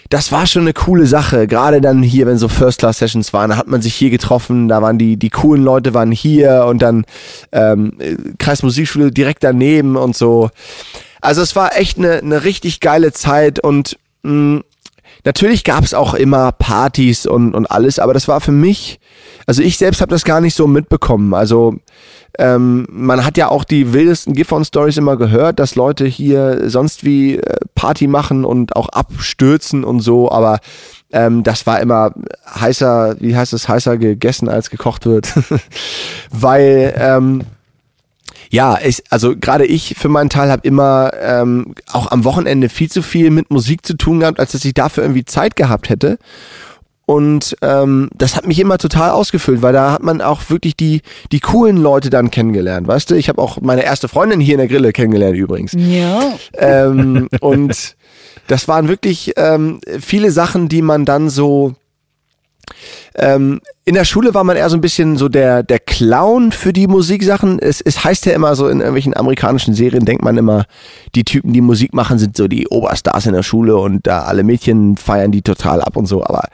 [0.08, 1.46] das war schon eine coole Sache.
[1.46, 4.98] Gerade dann hier, wenn so First-Class-Sessions waren, da hat man sich hier getroffen, da waren
[4.98, 7.04] die, die coolen Leute waren hier und dann
[7.52, 7.92] ähm,
[8.38, 10.50] Kreismusikschule direkt daneben und so.
[11.20, 14.62] Also es war echt eine, eine richtig geile Zeit und mh,
[15.24, 19.00] natürlich gab es auch immer Partys und, und alles, aber das war für mich,
[19.46, 21.34] also ich selbst habe das gar nicht so mitbekommen.
[21.34, 21.76] Also
[22.38, 27.36] ähm, man hat ja auch die wildesten Gifhorn-Stories immer gehört, dass Leute hier sonst wie
[27.36, 30.60] äh, Party machen und auch abstürzen und so, aber
[31.12, 32.12] ähm, das war immer
[32.54, 35.32] heißer, wie heißt es, heißer gegessen als gekocht wird.
[36.30, 37.42] Weil ähm,
[38.50, 42.90] ja, ich, also gerade ich für meinen Teil habe immer ähm, auch am Wochenende viel
[42.90, 46.18] zu viel mit Musik zu tun gehabt, als dass ich dafür irgendwie Zeit gehabt hätte.
[47.06, 51.02] Und ähm, das hat mich immer total ausgefüllt, weil da hat man auch wirklich die,
[51.32, 53.14] die coolen Leute dann kennengelernt, weißt du?
[53.14, 55.72] Ich habe auch meine erste Freundin hier in der Grille kennengelernt übrigens.
[55.76, 56.34] Ja.
[56.52, 57.96] Ähm, und
[58.48, 61.74] das waren wirklich ähm, viele Sachen, die man dann so
[63.14, 66.72] ähm, in der Schule war man eher so ein bisschen so der, der Clown für
[66.72, 67.58] die Musiksachen.
[67.58, 70.66] Es, es heißt ja immer so, in irgendwelchen amerikanischen Serien denkt man immer,
[71.14, 74.44] die Typen, die Musik machen, sind so die Oberstars in der Schule und da alle
[74.44, 76.24] Mädchen feiern die total ab und so.
[76.24, 76.44] Aber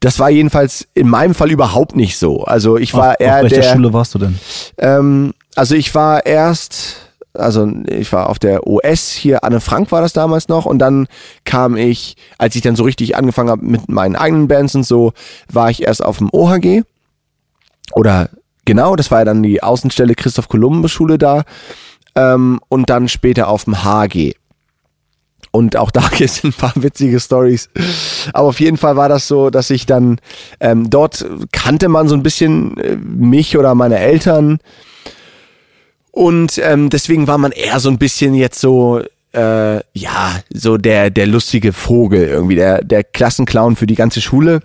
[0.00, 2.42] das war jedenfalls in meinem Fall überhaupt nicht so.
[2.42, 3.72] Also ich war auf, eher auf welcher der.
[3.72, 4.38] Schule warst du denn?
[4.78, 6.96] Ähm, also ich war erst,
[7.34, 11.06] also ich war auf der OS hier, Anne Frank war das damals noch und dann
[11.44, 15.12] kam ich, als ich dann so richtig angefangen habe mit meinen eigenen Bands und so,
[15.52, 16.82] war ich erst auf dem OHG
[17.94, 18.30] oder
[18.64, 21.42] Genau, das war ja dann die Außenstelle Christoph Kolumbus Schule da
[22.14, 24.34] ähm, und dann später auf dem HG.
[25.50, 27.68] Und auch da gibt es ein paar witzige Stories.
[28.32, 30.18] Aber auf jeden Fall war das so, dass ich dann
[30.60, 34.58] ähm, dort kannte man so ein bisschen äh, mich oder meine Eltern.
[36.20, 39.00] Und ähm, deswegen war man eher so ein bisschen jetzt so,
[39.32, 44.60] äh, ja, so der, der lustige Vogel irgendwie, der, der Klassenclown für die ganze Schule.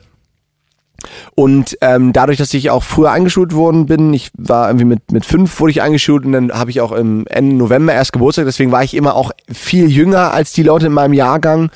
[1.35, 5.25] Und ähm, dadurch, dass ich auch früher eingeschult worden bin, ich war irgendwie mit, mit
[5.25, 8.71] fünf wurde ich eingeschult und dann habe ich auch im Ende November erst Geburtstag, deswegen
[8.71, 11.69] war ich immer auch viel jünger als die Leute in meinem Jahrgang.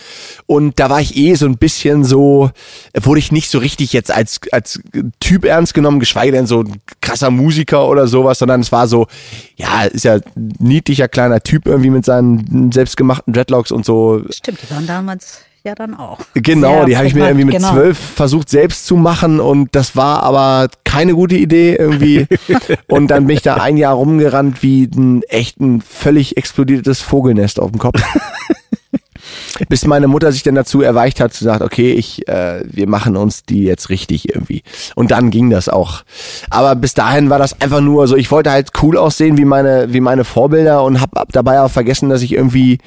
[0.46, 2.52] Und da war ich eh so ein bisschen so,
[3.00, 4.80] wurde ich nicht so richtig jetzt als, als
[5.20, 9.08] Typ ernst genommen, geschweige denn so ein krasser Musiker oder sowas, sondern es war so,
[9.56, 10.20] ja, ist ja
[10.60, 14.24] niedlicher kleiner Typ irgendwie mit seinen selbstgemachten Dreadlocks und so.
[14.30, 16.20] Stimmt, die waren damals ja dann auch.
[16.34, 17.72] Genau, die habe ich mir irgendwie mit genau.
[17.72, 22.28] zwölf versucht selbst zu machen und das war aber keine gute Idee irgendwie.
[22.88, 27.60] und dann bin ich da ein Jahr rumgerannt wie ein echt ein völlig explodiertes Vogelnest
[27.60, 28.02] auf dem Kopf.
[29.68, 33.18] Bis meine Mutter sich dann dazu erweicht hat, zu sagen, okay, ich, äh, wir machen
[33.18, 34.64] uns die jetzt richtig irgendwie.
[34.96, 36.04] Und dann ging das auch.
[36.50, 39.92] Aber bis dahin war das einfach nur so, ich wollte halt cool aussehen wie meine,
[39.92, 42.80] wie meine Vorbilder und habe dabei auch vergessen, dass ich irgendwie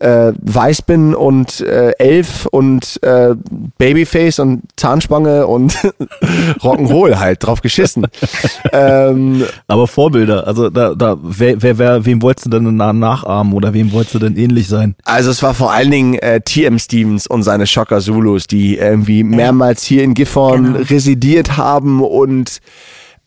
[0.00, 3.34] äh, weiß bin und äh, elf und äh,
[3.78, 5.72] Babyface und Zahnspange und
[6.62, 8.06] Rock'n'Roll halt drauf geschissen.
[8.72, 13.52] ähm, Aber Vorbilder, also da, da, wer, wer, wer, wem wolltest du denn na- nachahmen
[13.52, 14.94] oder wem wolltest du denn ähnlich sein?
[15.04, 19.24] also es war vor allen Dingen äh, TM Stevens und seine Shocker Zulus, die irgendwie
[19.24, 20.78] mehrmals hier in Gifhorn Genau.
[20.88, 22.58] residiert haben und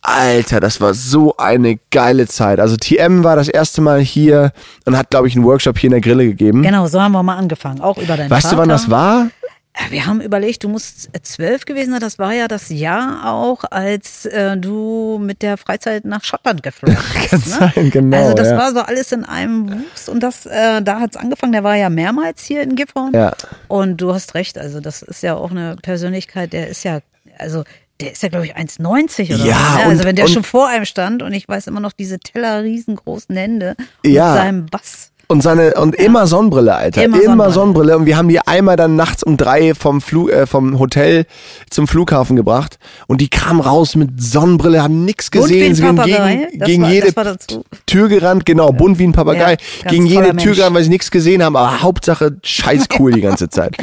[0.01, 2.59] Alter, das war so eine geile Zeit.
[2.59, 4.51] Also TM war das erste Mal hier
[4.85, 6.63] und hat, glaube ich, einen Workshop hier in der Grille gegeben.
[6.63, 8.55] Genau, so haben wir mal angefangen, auch über deinen Weißt Vater.
[8.55, 9.29] du, wann das war?
[9.73, 11.99] Äh, Wir haben überlegt, du musst äh, zwölf gewesen sein.
[12.01, 16.97] Das war ja das Jahr auch, als äh, du mit der Freizeit nach Schottland geflogen
[17.13, 17.29] bist.
[17.29, 17.71] Kann ne?
[17.75, 18.57] sein, genau, Also das ja.
[18.57, 21.51] war so alles in einem Wust und das, äh, da hat's angefangen.
[21.53, 23.11] Der war ja mehrmals hier in Gifhorn.
[23.13, 23.33] Ja.
[23.67, 24.57] Und du hast recht.
[24.57, 26.99] Also das ist ja auch eine Persönlichkeit, der ist ja,
[27.37, 27.63] also
[28.01, 29.77] der ist ja glaube ich 1,90 oder Ja, so.
[29.77, 29.83] Ne?
[29.85, 32.19] und- Also wenn der und- schon vor einem stand und ich weiß immer noch diese
[32.19, 33.75] Teller riesengroßen Hände
[34.05, 34.27] Ja.
[34.33, 35.10] mit seinem Bass.
[35.31, 37.03] Und seine und immer Sonnenbrille, Alter.
[37.03, 37.53] Immer Immer, Sonnenbrille.
[37.53, 37.97] Sonnenbrille.
[37.97, 41.25] Und wir haben die einmal dann nachts um drei vom Flug, äh, vom Hotel
[41.69, 42.77] zum Flughafen gebracht.
[43.07, 46.47] Und die kamen raus mit Sonnenbrille, haben nichts gesehen, ein sind Papagei.
[46.51, 47.13] gegen, gegen war- jede.
[47.85, 51.11] Tür gerannt, genau, bunt wie ein Papagei, Ja, gegen jede Tür gerannt, weil sie nichts
[51.11, 53.75] gesehen haben, aber Hauptsache scheiß cool die ganze Zeit.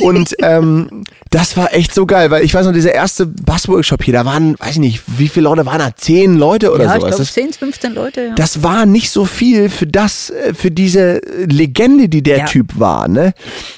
[0.00, 4.14] Und ähm, das war echt so geil, weil ich weiß noch, dieser erste Bassworkshop hier,
[4.14, 5.94] da waren, weiß ich nicht, wie viele Leute waren da?
[5.96, 7.08] Zehn Leute oder ja, ich sowas.
[7.16, 8.20] glaube Das- 10, 15 Leute.
[8.26, 8.34] Ja.
[8.34, 12.44] das war nicht so viel für das, äh, für diese Legende, die der Ja.
[12.44, 13.32] Typ war, ne?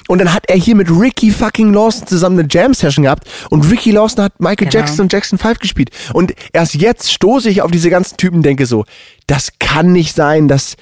[0.07, 3.91] Und dann hat er hier mit Ricky fucking Lawson zusammen eine Jam-Session gehabt und Ricky
[3.91, 4.71] Lawson hat Michael Genau.
[4.71, 5.89] Jackson und Jackson 5 gespielt.
[6.13, 8.85] Und erst jetzt stoße ich auf diese ganzen Typen und denke so,
[9.29, 10.75] das kann nicht sein, dass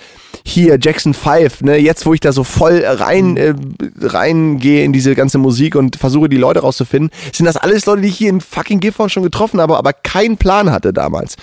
[0.46, 3.38] hier Jackson 5, ne, jetzt wo ich da so voll rein, Mhm.
[3.38, 3.54] äh,
[4.08, 8.08] reingehe in diese ganze Musik und versuche die Leute rauszufinden, sind das alles Leute, die
[8.08, 11.36] ich hier in fucking Gifhorn schon getroffen habe, aber keinen Plan hatte damals.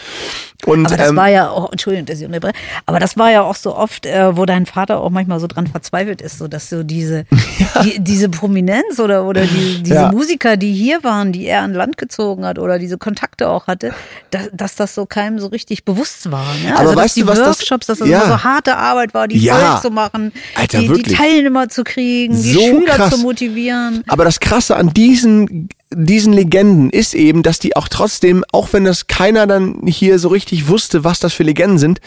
[0.65, 2.55] Und Aber das ähm, war ja auch, Entschuldigung, dass ich unterbreche,
[2.87, 5.67] aber das war ja auch so oft, äh, wo dein Vater auch manchmal so dran
[5.67, 7.27] verzweifelt ist, so dass so diese,
[7.85, 10.11] die, diese Prominenz oder, oder die, diese Ja.
[10.13, 13.93] Musiker, die hier waren, die er an Land gezogen hat oder diese Kontakte auch hatte,
[14.31, 16.47] dass, dass das so keinem so richtig bewusst war.
[16.65, 16.75] Ne?
[16.95, 18.23] Aber dass weißt die du, was das- Workshops, dass das Ja.
[18.23, 19.73] immer so harte Arbeit war, die Ja.
[19.77, 21.13] voll zu machen, Alter, die, die.
[21.15, 23.11] Teilnehmer zu kriegen, die So Schüler krass.
[23.11, 24.03] zu motivieren.
[24.09, 28.85] Aber das Krasse an diesen, diesen Legenden ist eben, dass die auch trotzdem, auch wenn
[28.85, 32.01] das keiner dann hier so richtig wusste, was das für Legenden sind,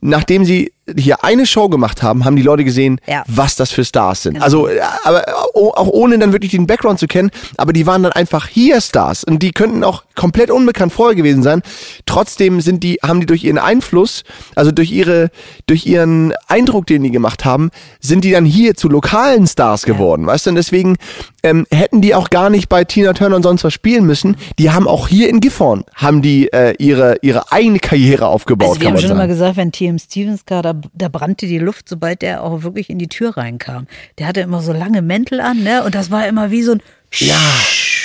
[0.00, 3.22] nachdem sie hier eine Show gemacht haben, haben die Leute gesehen, Ja.
[3.26, 4.34] was das für Stars sind.
[4.34, 4.44] Genau.
[4.44, 5.24] Also, äh, aber
[5.54, 8.80] o- auch ohne dann wirklich den Background zu kennen, aber die waren dann einfach hier
[8.82, 11.62] Stars und die könnten auch komplett unbekannt vorher gewesen sein.
[12.06, 14.24] Trotzdem sind die, haben die durch ihren Einfluss,
[14.54, 15.30] also durch ihre,
[15.66, 17.70] durch ihren Eindruck, den die gemacht haben,
[18.00, 20.50] sind die dann hier zu lokalen Stars geworden, weißt du?
[20.50, 20.96] Und deswegen
[21.44, 24.36] ähm, hätten die auch gar nicht bei Tina Turner und sonst was spielen müssen.
[24.58, 28.80] Die haben auch hier in Gifhorn, haben die äh, ihre, ihre eigene Karriere aufgebaut, Also
[28.80, 29.20] wir haben man schon sagen.
[29.20, 32.90] immer gesagt, wenn TM Stevens kam, da, da brannte die Luft, sobald der auch wirklich
[32.90, 33.86] in die Tür reinkam.
[34.18, 35.84] Der hatte immer so lange Mäntel an, ne?
[35.84, 36.82] Und das war immer wie so ein
[37.18, 37.36] ja,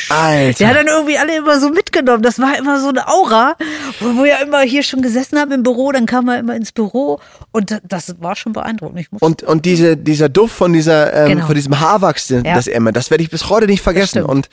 [0.09, 0.57] Alter.
[0.57, 2.23] Der hat dann irgendwie alle immer so mitgenommen.
[2.23, 3.55] Das war immer so eine Aura,
[3.99, 6.71] wo wo wir immer hier schon gesessen haben im Büro, dann kam er immer ins
[6.71, 7.19] Büro
[7.51, 9.07] und da- das war schon beeindruckend.
[9.19, 11.45] Und, und diese, dieser Duft von dieser, ähm, Genau.
[11.45, 12.41] von diesem Haarwachs, Ja.
[12.41, 14.23] das er immer, das werde ich bis heute nicht vergessen.
[14.23, 14.49] Und,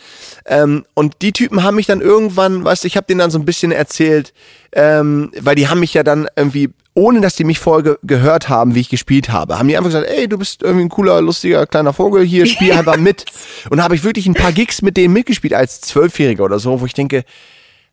[0.47, 3.39] ähm, und die Typen haben mich dann irgendwann, weißt du, ich habe denen dann so
[3.39, 4.33] ein bisschen erzählt,
[4.73, 8.49] ähm, weil die haben mich ja dann irgendwie, ohne dass die mich vorher ge gehört
[8.49, 11.21] haben, wie ich gespielt habe, haben die einfach gesagt, ey, du bist irgendwie ein cooler,
[11.21, 13.25] lustiger kleiner Vogel, hier spiel einfach mit.
[13.71, 16.81] Und da habe ich wirklich ein paar Gigs mit denen mitgespielt als Zwölfjähriger oder so,
[16.81, 17.25] wo ich denke,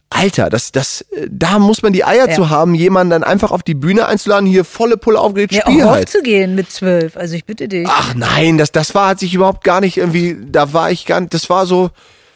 [0.10, 2.36] Alter, das, das, da muss man die Eier Ja.
[2.36, 5.84] zu haben, jemanden dann einfach auf die Bühne einzuladen, hier volle Pulle aufgelegt, Ja, spiel
[5.84, 6.06] auch halt.
[6.06, 7.18] aufzugehen mit zwölf.
[7.18, 7.88] Also ich bitte dich.
[7.90, 11.20] Ach nein, das, das war, hat sich überhaupt gar nicht irgendwie, da war ich gar
[11.20, 11.90] nicht, das war so,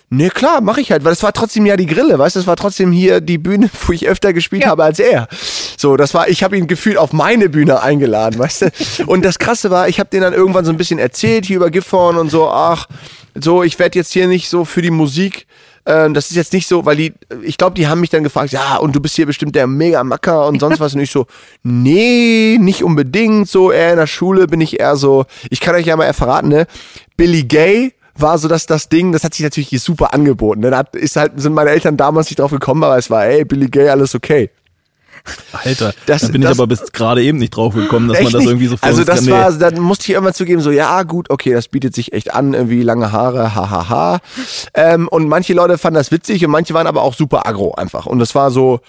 [0.09, 2.47] ne klar, mache ich halt, weil das war trotzdem ja die Grille, weißt du, das
[2.47, 4.69] war trotzdem hier die Bühne, wo ich öfter gespielt Ja.
[4.69, 5.27] habe als er.
[5.77, 9.05] So, das war, ich habe ihn gefühlt auf meine Bühne eingeladen, weißt du.
[9.05, 11.69] Und das Krasse war, ich habe denen dann irgendwann so ein bisschen erzählt hier über
[11.69, 12.87] Gifhorn und so, ach,
[13.35, 15.47] so, ich werde jetzt hier nicht so für die Musik
[15.87, 17.13] ähm, das ist jetzt nicht so, weil die,
[17.43, 20.45] ich glaube, die haben mich dann gefragt, ja, und du bist hier bestimmt der Mega-Macker
[20.47, 20.93] und sonst was.
[20.93, 21.27] Und ich so,
[21.63, 23.47] nee, nicht unbedingt.
[23.47, 26.49] So, eher in der Schule bin ich eher so, ich kann euch ja mal verraten,
[26.49, 26.67] ne?
[27.15, 30.61] Billy Gay war so das, das Ding, das hat sich natürlich super angeboten.
[30.61, 30.71] Ne?
[30.71, 33.69] Da ist halt, sind meine Eltern damals nicht drauf gekommen, aber es war, ey, Billy
[33.69, 34.49] Gay, alles okay.
[35.51, 38.31] Alter, Das- da bin das- ich aber bis gerade eben nicht drauf gekommen, dass man
[38.31, 39.25] das irgendwie so vor Also das kann.
[39.25, 39.31] Nee.
[39.31, 42.53] war, dann musste ich irgendwann zugeben, so, ja, gut, okay, das bietet sich echt an,
[42.53, 43.89] irgendwie lange Haare, hahaha.
[43.89, 44.19] Ha, ha.
[44.73, 48.05] ähm, und manche Leute fanden das witzig und manche waren aber auch super aggro einfach.
[48.05, 48.79] Und das war so,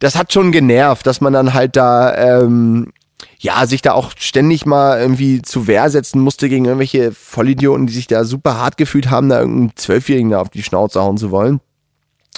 [0.00, 2.92] das hat schon genervt, dass man dann halt da, ähm,
[3.38, 7.92] ja, sich da auch ständig mal irgendwie zu Wehr setzen musste gegen irgendwelche Vollidioten, die
[7.92, 11.30] sich da super hart gefühlt haben, da irgendeinen Zwölfjährigen da auf die Schnauze hauen zu
[11.30, 11.60] wollen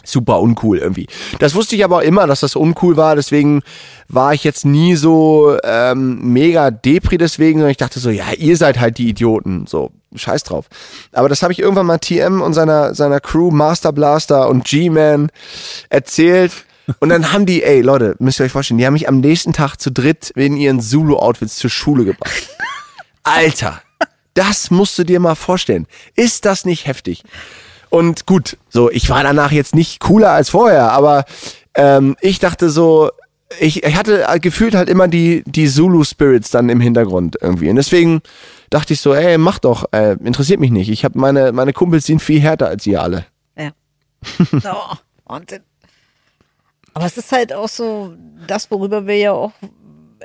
[0.05, 1.07] super uncool irgendwie.
[1.39, 3.63] Das wusste ich aber immer, dass das uncool war, deswegen
[4.09, 8.57] war ich jetzt nie so ähm, mega Depri deswegen, sondern ich dachte so, ja, ihr
[8.57, 10.67] seid halt die Idioten, so, scheiß drauf.
[11.13, 15.31] Aber das habe ich irgendwann mal TM und seiner, seiner Crew, Master Blaster und G-Man
[15.89, 16.53] erzählt
[17.01, 19.53] und dann haben die, ey Leute, müsst ihr euch vorstellen, die haben mich am nächsten
[19.53, 22.49] Tag zu dritt in ihren Zulu-Outfits zur Schule gebracht.
[23.25, 23.83] Alter,
[24.35, 25.87] das musst du dir mal vorstellen.
[26.15, 27.25] Ist das nicht heftig?
[27.97, 31.25] Und gut, so, ich war danach jetzt nicht cooler als vorher, aber
[31.75, 33.11] ähm, ich dachte so,
[33.59, 37.71] ich, ich hatte gefühlt halt immer die, die Zulu-Spirits dann im Hintergrund irgendwie.
[37.71, 38.21] Und deswegen
[38.69, 40.91] dachte ich so, ey, mach doch, äh, interessiert mich nicht.
[40.91, 43.25] Ich habe meine, meine Kumpels sind viel härter als ihr alle.
[43.57, 43.71] Ja.
[44.65, 45.63] Oh, Wahnsinn.
[46.93, 48.15] Aber es ist halt auch so
[48.47, 49.53] das, worüber wir ja auch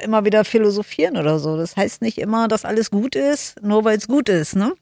[0.03, 1.55] immer wieder philosophieren oder so.
[1.55, 4.73] Das heißt nicht immer, dass alles gut ist, nur weil es gut ist, ne?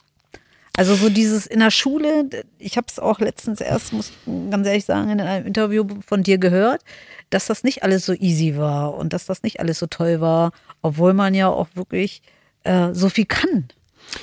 [0.79, 4.65] Also so dieses in der Schule, ich habe es auch letztens erst, muss ich ganz
[4.65, 6.83] ehrlich sagen, in einem Interview von dir gehört,
[7.31, 10.53] dass das nicht alles so easy war und dass das nicht alles so toll war,
[10.81, 12.21] obwohl man ja auch wirklich
[12.63, 13.67] äh, so viel kann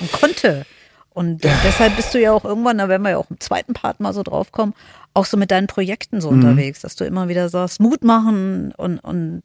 [0.01, 0.65] und konnte.
[1.11, 4.01] Und deshalb bist du ja auch irgendwann, da werden wir ja auch im zweiten Part
[4.01, 4.73] mal so drauf kommen,
[5.13, 6.21] auch so mit deinen Projekten Mhm.
[6.23, 9.43] so unterwegs, dass du immer wieder sagst, Mut machen und, und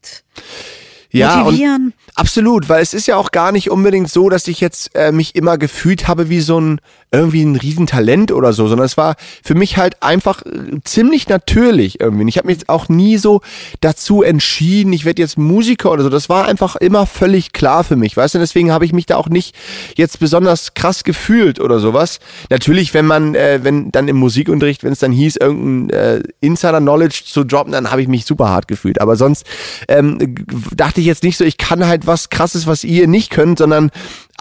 [1.12, 1.94] Ja, motivieren.
[2.16, 5.36] absolut, weil es ist ja auch gar nicht unbedingt so, dass ich jetzt äh, mich
[5.36, 6.80] immer gefühlt habe wie so ein
[7.12, 12.00] irgendwie ein Riesentalent oder so, sondern es war für mich halt einfach äh, ziemlich natürlich
[12.00, 12.28] irgendwie.
[12.30, 13.42] Ich habe mich auch nie so
[13.82, 16.10] dazu entschieden, ich werde jetzt Musiker oder so.
[16.10, 18.40] Das war einfach immer völlig klar für mich, weißt du?
[18.40, 19.56] Deswegen habe ich mich da auch nicht
[19.98, 22.20] jetzt besonders krass gefühlt oder sowas.
[22.50, 27.24] Natürlich, wenn man, äh, wenn dann im Musikunterricht, wenn es dann hieß, irgendein äh, Insider-Knowledge
[27.26, 29.02] zu droppen, dann habe ich mich super hart gefühlt.
[29.02, 29.46] Aber sonst
[29.90, 30.36] ähm,
[30.74, 33.92] dachte ich jetzt nicht so, ich kann halt was krasses, was ihr nicht könnt, sondern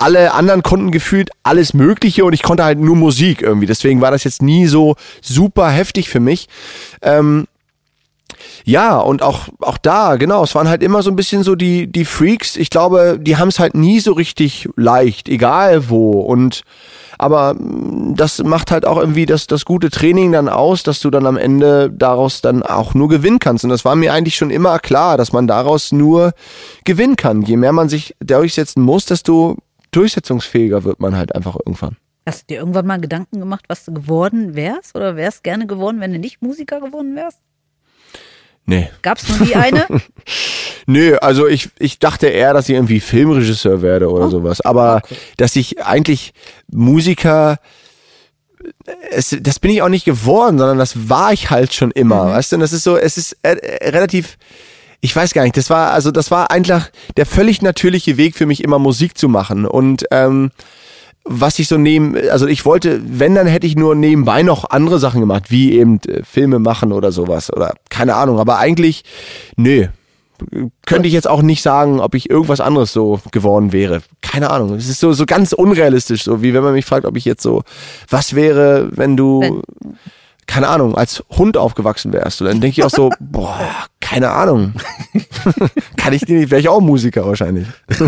[0.01, 3.66] alle anderen konnten gefühlt alles Mögliche und ich konnte halt nur Musik irgendwie.
[3.66, 6.48] Deswegen war das jetzt nie so super heftig für mich.
[7.03, 7.46] Ähm,
[8.64, 11.86] ja, und auch, auch da, genau, es waren halt immer so ein bisschen so die,
[11.86, 12.57] die Freaks.
[12.57, 16.20] Ich glaube, die haben es halt nie so richtig leicht, egal wo.
[16.20, 16.62] Und
[17.18, 21.11] aber mm, das macht halt auch irgendwie das, das gute Training dann aus, dass du
[21.11, 23.64] dann am Ende daraus dann auch nur gewinnen kannst.
[23.64, 26.32] Und das war mir eigentlich schon immer klar, dass man daraus nur
[26.86, 27.42] gewinnen kann.
[27.42, 29.57] Je mehr man sich durchsetzen muss, desto
[29.91, 31.97] durchsetzungsfähiger wird man halt einfach irgendwann.
[32.26, 34.95] Hast du dir irgendwann mal Gedanken gemacht, was du geworden wärst?
[34.95, 37.38] Oder wärst gerne geworden, wenn du nicht Musiker geworden wärst?
[38.66, 38.88] Nee.
[39.03, 39.86] Gab es nur die eine?
[40.86, 44.61] Nö, also ich, ich dachte eher, dass ich irgendwie Filmregisseur werde oder Oh, sowas.
[44.61, 45.16] Aber okay.
[45.38, 46.32] dass ich eigentlich
[46.70, 47.59] Musiker,
[49.11, 52.26] es, das bin ich auch nicht geworden, sondern das war ich halt schon immer.
[52.26, 52.30] Mhm.
[52.30, 54.36] Weißt du, und das ist so, es ist äh, äh, relativ,
[55.01, 58.46] ich weiß gar nicht, das war, also das war einfach der völlig natürliche Weg für
[58.46, 59.66] mich, immer Musik zu machen.
[59.66, 60.51] Und ähm,
[61.24, 64.98] was ich so neben, also ich wollte, wenn, dann hätte ich nur nebenbei noch andere
[64.98, 69.05] Sachen gemacht, wie eben äh, Filme machen oder sowas oder keine Ahnung, aber eigentlich,
[69.57, 69.86] nö.
[70.86, 74.01] Könnte ich jetzt auch nicht sagen, ob ich irgendwas anderes so geworden wäre.
[74.22, 74.74] Keine Ahnung.
[74.74, 77.42] Es ist so, so ganz unrealistisch, so wie wenn man mich fragt, ob ich jetzt
[77.42, 77.62] so,
[78.09, 79.62] was wäre, wenn du, Wenn-
[80.51, 82.40] keine Ahnung, als Hund aufgewachsen wärst.
[82.40, 84.74] Und dann denke ich auch so, boah, keine Ahnung.
[85.96, 87.66] Kann ich dir nicht, wäre ich auch Musiker wahrscheinlich.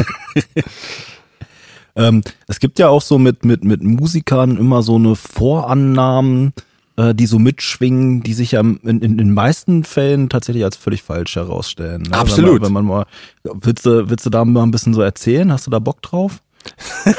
[1.94, 6.54] Ähm, es gibt ja auch so mit, mit, mit Musikern immer so eine Vorannahmen,
[6.96, 10.78] äh, die so mitschwingen, die sich ja in, in, in den meisten Fällen tatsächlich als
[10.78, 12.04] völlig falsch herausstellen.
[12.04, 12.16] Ne?
[12.16, 12.62] Absolut.
[12.62, 13.06] Wenn man, wenn man
[13.44, 15.52] mal, willst du, willst du da mal ein bisschen so erzählen?
[15.52, 16.40] Hast du da Bock drauf?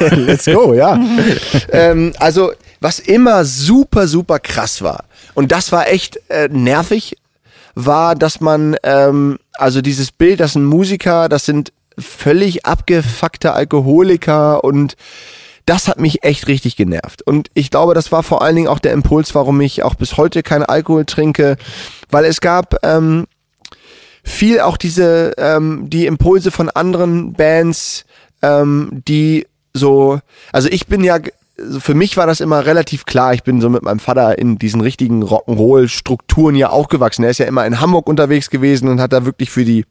[0.09, 0.99] Let's go, ja.
[1.71, 7.17] ähm, also, was immer super, super krass war, und das war echt äh, nervig,
[7.75, 14.63] war, dass man, ähm, also dieses Bild, das sind Musiker, das sind völlig abgefuckte Alkoholiker
[14.63, 14.95] und
[15.65, 17.21] das hat mich echt richtig genervt.
[17.21, 20.17] Und ich glaube, das war vor allen Dingen auch der Impuls, warum ich auch bis
[20.17, 21.57] heute keinen Alkohol trinke,
[22.09, 23.27] weil es gab ähm,
[24.23, 28.05] viel auch diese ähm, die Impulse von anderen Bands,
[28.41, 30.19] ähm, die so,
[30.51, 31.17] also ich bin ja
[31.79, 33.33] für mich war das immer relativ klar.
[33.33, 37.23] Ich bin so mit meinem Vater in diesen richtigen Rock'n'Roll-Strukturen ja auch gewachsen.
[37.23, 39.85] Er ist ja immer in Hamburg unterwegs gewesen und hat da wirklich für die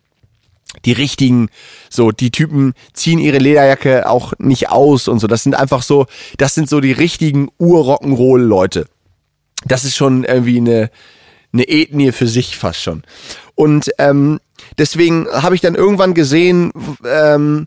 [0.86, 1.50] die richtigen,
[1.90, 5.26] so die Typen ziehen ihre Lederjacke auch nicht aus und so.
[5.26, 6.06] Das sind einfach so,
[6.38, 8.86] das sind so die richtigen Ur-Rock'n'Roll-Leute.
[9.66, 10.90] Das ist schon irgendwie eine,
[11.52, 13.02] eine Ethnie für sich fast schon.
[13.54, 14.40] Und ähm,
[14.78, 16.72] deswegen habe ich dann irgendwann gesehen,
[17.04, 17.66] ähm,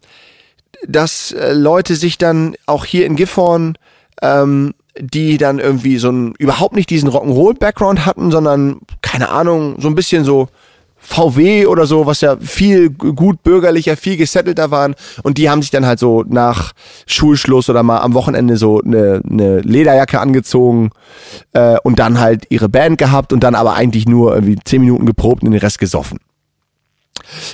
[0.87, 3.77] dass äh, Leute sich dann auch hier in Gifhorn,
[4.21, 9.87] ähm, die dann irgendwie so ein, überhaupt nicht diesen Rock'n'Roll-Background hatten, sondern, keine Ahnung, so
[9.87, 10.47] ein bisschen so
[10.97, 14.95] VW oder so, was ja viel gut bürgerlicher, viel gesettelter waren.
[15.23, 16.73] Und die haben sich dann halt so nach
[17.05, 20.89] Schulschluss oder mal am Wochenende so eine, eine Lederjacke angezogen
[21.53, 25.05] äh, und dann halt ihre Band gehabt und dann aber eigentlich nur irgendwie zehn Minuten
[25.05, 26.19] geprobt und den Rest gesoffen.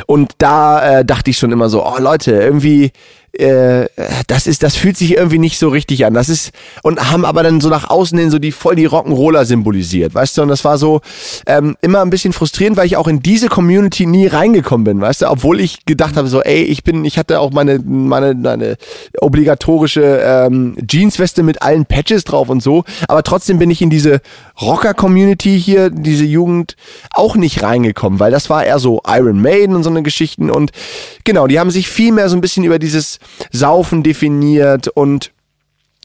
[0.05, 2.91] Und da äh, dachte ich schon immer so, oh Leute, irgendwie
[3.33, 3.87] äh,
[4.27, 6.13] das ist, das fühlt sich irgendwie nicht so richtig an.
[6.13, 6.51] Das ist
[6.83, 10.37] und haben aber dann so nach außen hin so die voll die Rock'n'Roller symbolisiert, weißt
[10.37, 10.41] du?
[10.41, 11.01] Und das war so
[11.45, 15.21] ähm, immer ein bisschen frustrierend, weil ich auch in diese Community nie reingekommen bin, weißt
[15.21, 15.29] du?
[15.29, 18.75] Obwohl ich gedacht habe so, ey, ich bin, ich hatte auch meine meine meine
[19.19, 24.19] obligatorische ähm, Jeansweste mit allen Patches drauf und so, aber trotzdem bin ich in diese
[24.61, 26.75] Rocker-Community hier, diese Jugend
[27.11, 30.71] auch nicht reingekommen, weil das war eher so Iron Maiden und so eine Geschichten und
[31.23, 33.20] genau, die haben sich viel mehr so ein bisschen über dieses
[33.51, 35.31] Saufen definiert und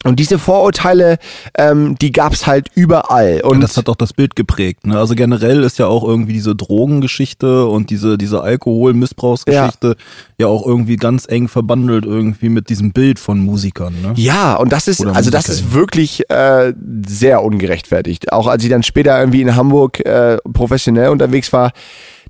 [0.07, 1.19] und diese Vorurteile,
[1.59, 3.41] ähm, die gab's halt überall.
[3.41, 4.87] Und ja, das hat auch das Bild geprägt.
[4.87, 4.97] Ne?
[4.99, 9.95] Also generell ist ja auch irgendwie diese Drogengeschichte und diese diese Alkoholmissbrauchsgeschichte ja.
[10.39, 13.95] ja auch irgendwie ganz eng verbandelt irgendwie mit diesem Bild von Musikern.
[14.01, 14.12] Ne?
[14.14, 16.73] Ja, und das ist Oder also das ist wirklich äh,
[17.07, 18.33] sehr ungerechtfertigt.
[18.33, 21.73] Auch als ich dann später irgendwie in Hamburg äh, professionell unterwegs war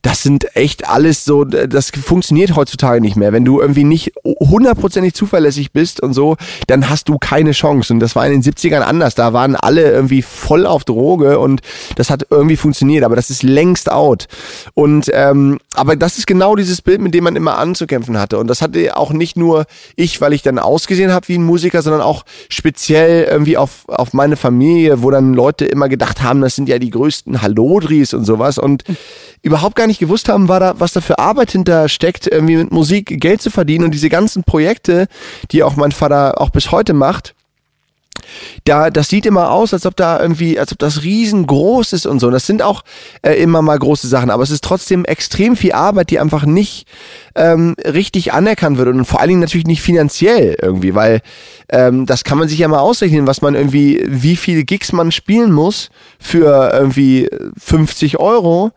[0.03, 3.32] das sind echt alles so, das funktioniert heutzutage nicht mehr.
[3.32, 6.36] Wenn du irgendwie nicht hundertprozentig zuverlässig bist und so,
[6.66, 7.92] dann hast du keine Chance.
[7.92, 9.14] Und das war in den 70ern anders.
[9.14, 11.61] Da waren alle irgendwie voll auf Droge und
[11.97, 14.28] das hat irgendwie funktioniert, aber das ist längst out.
[14.74, 18.38] Und ähm, aber das ist genau dieses Bild, mit dem man immer anzukämpfen hatte.
[18.38, 21.82] Und das hatte auch nicht nur ich, weil ich dann ausgesehen habe wie ein Musiker,
[21.82, 26.55] sondern auch speziell irgendwie auf, auf meine Familie, wo dann Leute immer gedacht haben, das
[26.55, 28.59] sind ja die größten Hallodris und sowas.
[28.59, 28.84] Und
[29.42, 32.72] überhaupt gar nicht gewusst haben, war da, was da für Arbeit hinter steckt, irgendwie mit
[32.72, 35.09] Musik Geld zu verdienen und diese ganzen Projekte,
[35.51, 37.34] die auch mein Vater auch bis heute macht.
[38.64, 42.20] Da, das sieht immer aus, als ob da irgendwie, als ob das riesengroß ist und
[42.20, 42.26] so.
[42.28, 42.82] Und das sind auch
[43.22, 46.87] äh, immer mal große Sachen, aber es ist trotzdem extrem viel Arbeit, die einfach nicht
[47.34, 51.20] ähm, richtig anerkannt wird und vor allen Dingen natürlich nicht finanziell irgendwie, weil
[51.68, 55.12] ähm, das kann man sich ja mal ausrechnen, was man irgendwie, wie viele Gigs man
[55.12, 57.28] spielen muss für irgendwie
[57.59, 58.72] 50 Euro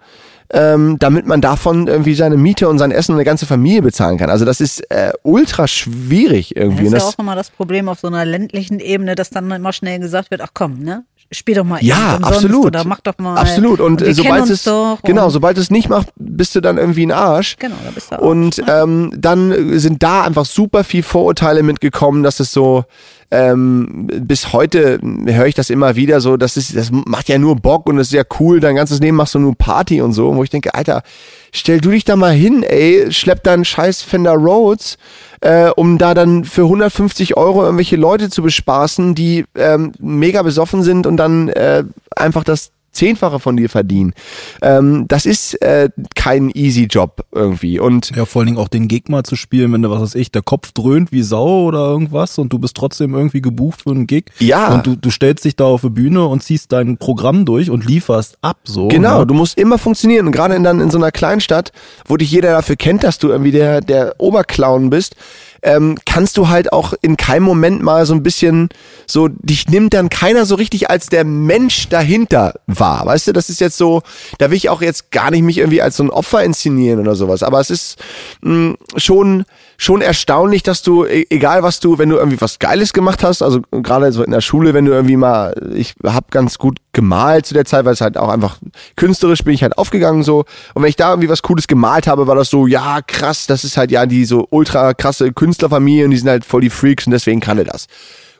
[0.51, 4.17] ähm, damit man davon irgendwie seine Miete und sein Essen und eine ganze Familie bezahlen
[4.17, 4.29] kann.
[4.29, 6.85] Also das ist äh, ultra schwierig irgendwie.
[6.85, 9.73] Das ist ja auch immer das Problem auf so einer ländlichen Ebene, dass dann immer
[9.73, 11.03] schnell gesagt wird, ach komm, ne?
[11.31, 12.65] Spiel doch mal Ja, absolut.
[12.65, 13.37] oder mach doch mal.
[13.37, 13.79] Absolut.
[13.79, 16.77] Und wir äh, sobald es doch genau, und- sobald es nicht macht, bist du dann
[16.77, 17.55] irgendwie ein Arsch.
[17.59, 18.21] Genau, da bist du auch.
[18.23, 22.83] Und ähm, dann sind da einfach super viel Vorurteile mitgekommen, dass es so
[23.31, 27.55] ähm, bis heute höre ich das immer wieder so, das ist, das macht ja nur
[27.57, 30.35] Bock und das ist ja cool, dein ganzes Leben machst du nur Party und so,
[30.35, 31.03] wo ich denke, Alter,
[31.51, 34.97] stell du dich da mal hin, ey, schlepp deinen scheiß Fender Rhodes,
[35.41, 40.83] äh, um da dann für 150 Euro irgendwelche Leute zu bespaßen, die ähm, mega besoffen
[40.83, 41.83] sind und dann äh,
[42.15, 44.13] einfach das Zehnfache von dir verdienen.
[44.61, 47.79] Ähm, das ist äh, kein easy Job irgendwie.
[47.79, 50.31] Und Ja, vor allen Dingen auch den mal zu spielen, wenn du, was weiß ich,
[50.31, 54.07] der Kopf dröhnt wie Sau oder irgendwas und du bist trotzdem irgendwie gebucht für einen
[54.07, 54.25] Gig.
[54.39, 54.73] Ja.
[54.73, 57.85] Und du, du stellst dich da auf die Bühne und ziehst dein Programm durch und
[57.85, 58.87] lieferst ab, so.
[58.87, 59.27] Genau, ne?
[59.27, 60.27] du musst immer funktionieren.
[60.27, 61.71] Und gerade in, dann in so einer Kleinstadt,
[62.05, 65.15] wo dich jeder dafür kennt, dass du irgendwie der, der Oberclown bist,
[65.63, 68.69] ähm, kannst du halt auch in keinem Moment mal so ein bisschen
[69.05, 73.05] so, dich nimmt dann keiner so richtig als der Mensch dahinter wahr.
[73.05, 74.01] Weißt du, das ist jetzt so,
[74.37, 77.15] da will ich auch jetzt gar nicht mich irgendwie als so ein Opfer inszenieren oder
[77.15, 77.43] sowas.
[77.43, 77.97] Aber es ist
[78.41, 79.45] mh, schon,
[79.81, 83.41] schon erstaunlich, dass du, e- egal was du, wenn du irgendwie was Geiles gemacht hast,
[83.41, 87.45] also gerade so in der Schule, wenn du irgendwie mal, ich hab ganz gut gemalt
[87.45, 88.57] zu der Zeit, weil es halt auch einfach
[88.97, 90.39] künstlerisch bin ich halt aufgegangen so.
[90.73, 93.63] Und wenn ich da irgendwie was Cooles gemalt habe, war das so, ja krass, das
[93.63, 97.07] ist halt ja die so ultra krasse Künstlerfamilie und die sind halt voll die Freaks
[97.07, 97.87] und deswegen kann er das.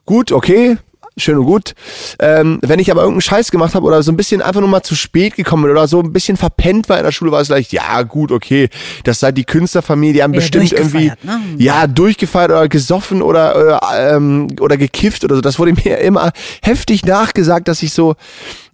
[0.06, 0.78] Gut, okay,
[1.20, 1.74] schön und gut.
[2.20, 4.84] Ähm, wenn ich aber irgendeinen Scheiß gemacht habe oder so ein bisschen einfach nur mal
[4.84, 7.48] zu spät gekommen bin oder so ein bisschen verpennt war in der Schule, war es
[7.48, 8.70] gleich, ja gut, okay,
[9.04, 11.42] das sei die Künstlerfamilie, die haben Ja, bestimmt irgendwie, durchgefeiert, ne?
[11.58, 15.42] ja, durchgefeiert oder gesoffen oder, oder, ähm, oder gekifft oder so.
[15.42, 18.16] Das wurde mir immer heftig nachgesagt, dass ich so,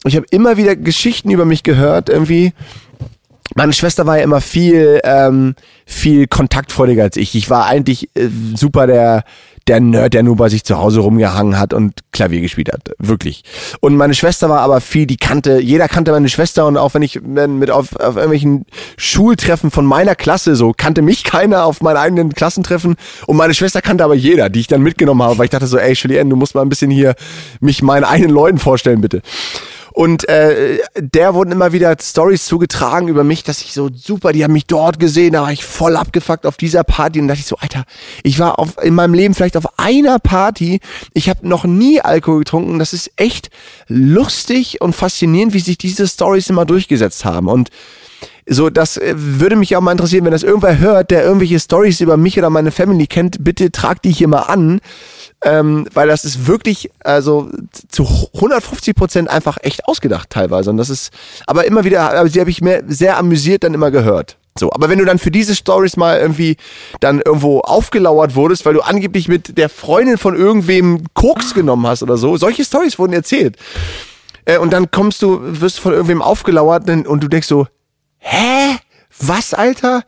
[0.06, 2.54] ich habe immer wieder Geschichten über mich gehört, irgendwie,
[3.54, 7.36] meine Schwester war ja immer viel, ähm, viel kontaktfreudiger als ich.
[7.36, 9.24] Ich war eigentlich äh, super der,
[9.68, 12.92] der Nerd, der nur bei sich zu Hause rumgehangen hat und Klavier gespielt hat.
[13.00, 13.44] Wirklich.
[13.80, 17.02] Und meine Schwester war aber viel, die kannte, jeder kannte meine Schwester und auch wenn
[17.02, 18.66] ich mit auf, auf irgendwelchen
[18.98, 22.96] Schultreffen von meiner Klasse so, kannte mich keiner auf meinen eigenen Klassentreffen
[23.26, 25.78] und meine Schwester kannte aber jeder, die ich dann mitgenommen habe, weil ich dachte so,
[25.78, 27.16] ey, Julienne, du musst mal ein bisschen hier
[27.60, 29.22] mich meinen eigenen Leuten vorstellen, bitte.
[29.96, 34.44] Und äh, der wurden immer wieder Stories zugetragen über mich, dass ich so super, die
[34.44, 37.46] haben mich dort gesehen, da war ich voll abgefuckt auf dieser Party und dachte ich
[37.46, 37.86] so, Alter,
[38.22, 40.82] ich war auf, in meinem Leben vielleicht auf einer Party,
[41.14, 43.50] ich habe noch nie Alkohol getrunken, das ist echt
[43.88, 47.48] lustig und faszinierend, wie sich diese Stories immer durchgesetzt haben.
[47.48, 47.70] Und
[48.48, 52.02] so, das äh, würde mich auch mal interessieren, wenn das irgendwer hört, der irgendwelche Stories
[52.02, 54.82] über mich oder meine Family kennt, bitte tragt die hier mal an,
[55.46, 57.50] ähm, weil das ist wirklich, also
[57.90, 60.72] zu 150 Prozent einfach echt ausgedacht teilweise.
[60.72, 61.14] Und das ist,
[61.46, 64.38] aber immer wieder, aber sie habe ich mir sehr amüsiert dann immer gehört.
[64.58, 66.58] So, aber wenn du dann für diese Stories mal irgendwie
[67.00, 72.02] dann irgendwo aufgelauert wurdest, weil du angeblich mit der Freundin von irgendwem Koks genommen hast
[72.02, 73.58] oder so, solche Stories wurden erzählt.
[74.46, 77.68] Äh, und dann kommst du, wirst von irgendwem aufgelauert und du denkst so,
[78.18, 78.78] hä?
[79.20, 80.04] Was, Alter?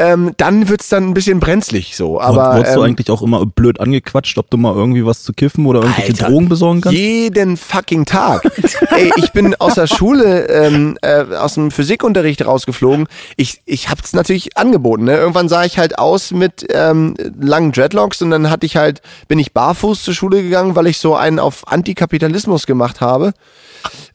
[0.00, 2.20] Ähm, dann wird's dann ein bisschen brenzlig so.
[2.20, 5.32] Aber Wurdest du ähm, eigentlich auch immer blöd angequatscht, ob du mal irgendwie was zu
[5.32, 6.96] kiffen oder irgendwelche Alter, Drogen besorgen kannst?
[6.96, 8.48] Jeden fucking Tag.
[8.90, 13.08] Ey, ich bin aus der Schule, ähm, äh, aus dem Physikunterricht rausgeflogen.
[13.36, 15.04] Ich, ich hab's natürlich angeboten.
[15.04, 15.16] Ne?
[15.16, 19.40] Irgendwann sah ich halt aus mit ähm, langen Dreadlocks und dann hatte ich halt, bin
[19.40, 23.32] ich barfuß zur Schule gegangen, weil ich so einen auf Antikapitalismus gemacht habe.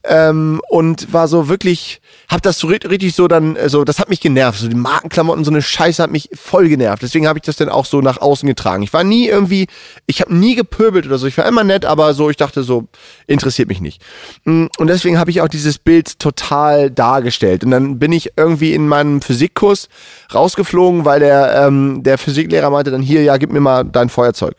[0.06, 3.98] Ähm, und war so wirklich, hab das so ri- richtig so dann, äh, so, das
[3.98, 4.58] hat mich genervt.
[4.60, 7.02] So die Markenklamotten, so eine Scheiße hat mich voll genervt.
[7.02, 8.82] Deswegen habe ich das dann auch so nach außen getragen.
[8.82, 9.66] Ich war nie irgendwie,
[10.06, 11.26] ich habe nie gepöbelt oder so.
[11.26, 12.84] Ich war immer nett, aber so, ich dachte so,
[13.26, 14.02] interessiert mich nicht.
[14.44, 17.64] Mm, Und deswegen habe ich auch dieses Bild total dargestellt.
[17.64, 19.88] Und dann bin ich irgendwie in meinem Physikkurs
[20.34, 24.54] rausgeflogen, weil der, ähm, der Physiklehrer meinte dann hier, ja, gib mir mal dein Feuerzeug.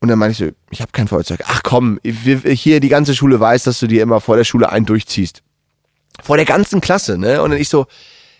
[0.00, 1.40] Und dann meinte ich so, ich habe kein Feuerzeug.
[1.46, 4.86] Ach komm, hier die ganze Schule weiß, dass du dir immer vor der Schule einen
[4.86, 5.42] durchziehst.
[6.22, 7.42] Vor der ganzen Klasse, ne?
[7.42, 7.86] Und dann ich so,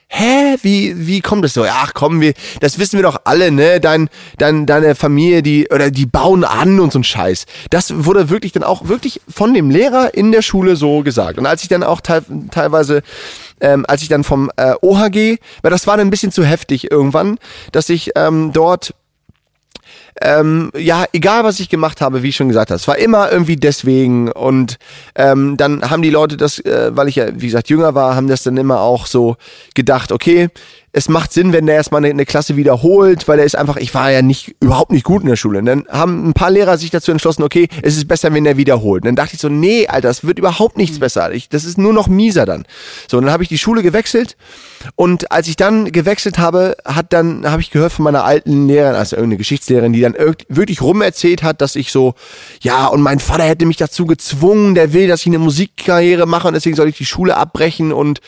[0.08, 1.64] hä, wie, wie kommt das so?
[1.68, 3.80] Ach komm, wir, das wissen wir doch alle, ne?
[3.80, 7.46] Dein, dein, deine Familie, die, oder die bauen an und so ein Scheiß.
[7.70, 11.38] Das wurde wirklich dann auch wirklich von dem Lehrer in der Schule so gesagt.
[11.38, 13.02] Und als ich dann auch teil, teilweise,
[13.60, 16.90] ähm, als ich dann vom äh, OHG, weil das war dann ein bisschen zu heftig
[16.90, 17.38] irgendwann,
[17.72, 18.94] dass ich ähm, dort
[20.22, 23.30] ähm, ja, egal was ich gemacht habe, wie ich schon gesagt habe, es war immer
[23.30, 24.78] irgendwie deswegen und
[25.14, 28.28] ähm, dann haben die Leute das, äh, weil ich ja, wie gesagt, jünger war, haben
[28.28, 29.36] das dann immer auch so
[29.74, 30.48] gedacht, okay,
[30.96, 33.92] es macht Sinn, wenn der erstmal eine, eine Klasse wiederholt, weil er ist einfach, ich
[33.92, 35.58] war ja nicht, überhaupt nicht gut in der Schule.
[35.58, 38.56] Und dann haben ein paar Lehrer sich dazu entschlossen, okay, es ist besser, wenn er
[38.56, 39.02] wiederholt.
[39.02, 41.32] Und dann dachte ich so, nee, Alter, es wird überhaupt nichts besser.
[41.32, 42.64] Ich, das ist nur noch mieser dann.
[43.08, 44.38] So, und dann habe ich die Schule gewechselt
[44.94, 48.96] und als ich dann gewechselt habe, hat dann, habe ich gehört von meiner alten Lehrerin,
[48.96, 50.14] also irgendeine Geschichtslehrerin, die dann
[50.48, 52.14] wirklich rumerzählt hat, dass ich so,
[52.60, 56.48] ja, und mein Vater hätte mich dazu gezwungen, der will, dass ich eine Musikkarriere mache
[56.48, 58.20] und deswegen soll ich die Schule abbrechen und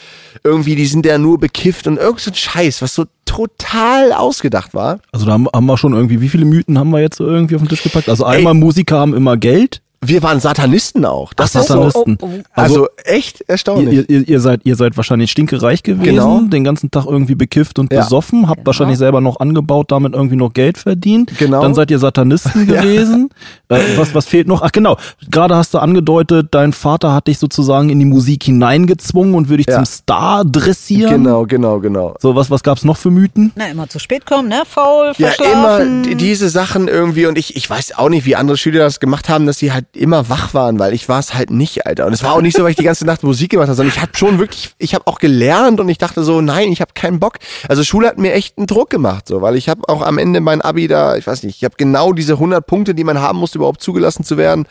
[0.44, 4.74] irgendwie, die sind ja nur bekifft und irgend so ein Scheiß, was so total ausgedacht
[4.74, 5.00] war.
[5.12, 7.56] Also da haben, haben wir schon irgendwie, wie viele Mythen haben wir jetzt so irgendwie
[7.56, 8.08] auf den Tisch gepackt?
[8.08, 9.82] Also einmal Musiker haben immer Geld.
[10.00, 11.34] Wir waren Satanisten auch.
[11.34, 12.18] Das Ach, ist so, Satanisten.
[12.22, 12.42] oh, oh.
[12.54, 13.94] also, echt erstaunlich.
[13.94, 16.40] Ihr, ihr, ihr, seid, ihr seid wahrscheinlich stinkereich gewesen, Genau.
[16.42, 18.02] den ganzen Tag irgendwie bekifft und Ja.
[18.02, 21.32] besoffen, habt wahrscheinlich selber noch angebaut, damit irgendwie noch Geld verdient.
[21.38, 21.62] Genau.
[21.62, 23.30] Dann seid ihr Satanisten gewesen.
[23.68, 24.62] äh, was, was fehlt noch?
[24.62, 24.96] Ach genau,
[25.30, 29.64] gerade hast du angedeutet, dein Vater hat dich sozusagen in die Musik hineingezwungen und würde
[29.64, 29.76] dich Ja.
[29.78, 31.10] zum Star dressieren.
[31.24, 32.14] Genau, genau, genau.
[32.20, 33.50] So, was, was gab's noch für Mythen?
[33.56, 34.62] Na, immer zu spät kommen, ne?
[34.64, 35.52] Faul, Ja, verschlafen.
[35.52, 39.00] immer die- diese Sachen irgendwie und ich, ich weiß auch nicht, wie andere Schüler das
[39.00, 42.06] gemacht haben, dass sie halt immer wach waren, weil ich war es halt nicht, Alter.
[42.06, 43.94] Und es war auch nicht so, weil ich die ganze Nacht Musik gemacht habe, sondern
[43.94, 46.92] ich habe schon wirklich, ich habe auch gelernt und ich dachte so, nein, ich habe
[46.94, 47.38] keinen Bock.
[47.68, 50.40] Also Schule hat mir echt einen Druck gemacht, so, weil ich habe auch am Ende
[50.40, 53.38] mein Abi da, ich weiß nicht, ich habe genau diese 100 Punkte, die man haben
[53.38, 54.66] musste, überhaupt zugelassen zu werden.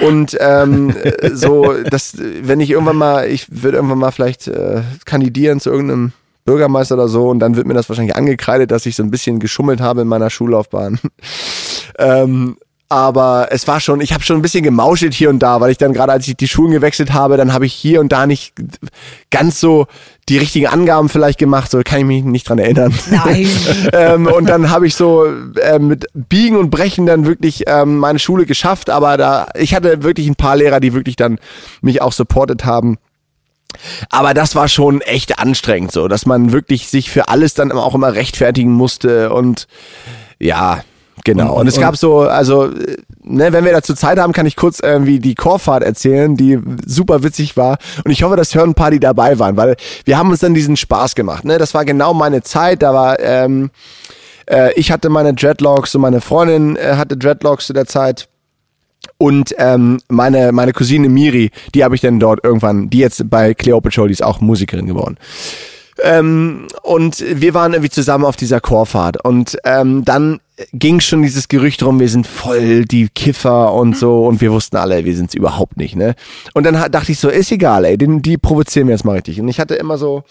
[0.00, 4.82] Und ähm, äh, so, dass, wenn ich irgendwann mal, ich würde irgendwann mal vielleicht äh,
[5.04, 6.12] kandidieren zu irgendeinem
[6.44, 9.38] Bürgermeister oder so und dann wird mir das wahrscheinlich angekreidet, dass ich so ein bisschen
[9.38, 10.98] geschummelt habe in meiner Schullaufbahn.
[11.98, 12.56] ähm,
[12.88, 15.78] aber es war schon, ich habe schon ein bisschen gemauschelt hier und da, weil ich
[15.78, 18.54] dann gerade, als ich die Schulen gewechselt habe, dann habe ich hier und da nicht
[19.30, 19.86] ganz so
[20.28, 22.94] die richtigen Angaben vielleicht gemacht, so kann ich mich nicht dran erinnern.
[23.10, 23.48] Nein.
[23.92, 28.18] ähm, und dann habe ich so äh, mit Biegen und Brechen dann wirklich ähm, meine
[28.18, 31.38] Schule geschafft, aber da ich hatte wirklich ein paar Lehrer, die wirklich dann
[31.80, 32.98] mich auch supportet haben.
[34.10, 37.94] Aber das war schon echt anstrengend, so, dass man wirklich sich für alles dann auch
[37.94, 39.66] immer rechtfertigen musste und
[40.38, 40.82] ja,
[41.24, 41.54] genau.
[41.54, 42.70] Und, Und- es und- gab so, also,
[43.22, 47.22] ne, wenn wir dazu Zeit haben, kann ich kurz irgendwie die Chorfahrt erzählen, die super
[47.22, 47.78] witzig war.
[48.04, 50.54] Und ich hoffe, dass hören ein paar, die dabei waren, weil wir haben uns dann
[50.54, 51.44] diesen Spaß gemacht.
[51.44, 51.58] Ne?
[51.58, 52.82] Das war genau meine Zeit.
[52.82, 53.70] Da war, ähm,
[54.46, 58.28] äh, ich hatte meine Dreadlocks und meine Freundin äh, hatte Dreadlocks zu der Zeit.
[59.18, 63.54] Und ähm, meine, meine Cousine Miri, die habe ich dann dort irgendwann, die jetzt bei
[63.54, 65.18] Cleo Patrol, die ist auch Musikerin geworden.
[66.02, 69.24] Ähm, und wir waren irgendwie zusammen auf dieser Chorfahrt.
[69.24, 70.40] Und ähm, dann
[70.72, 74.26] ging schon dieses Gerücht rum, wir sind voll die Kiffer und so.
[74.26, 75.96] Und wir wussten alle, wir sind's überhaupt nicht.
[75.96, 76.14] ne?
[76.52, 79.40] Und dann dachte ich so, ist egal, ey, den, die provozieren wir jetzt mal richtig.
[79.40, 80.24] Und ich hatte immer so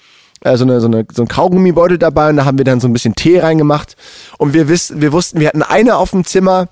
[0.43, 2.87] äh, so, eine, so, eine, so ein Kaugummibeutel dabei und da haben wir dann so
[2.87, 3.95] ein bisschen Tee reingemacht.
[4.37, 6.67] Und wir, wiss, wir wussten, wir hatten eine auf dem Zimmer,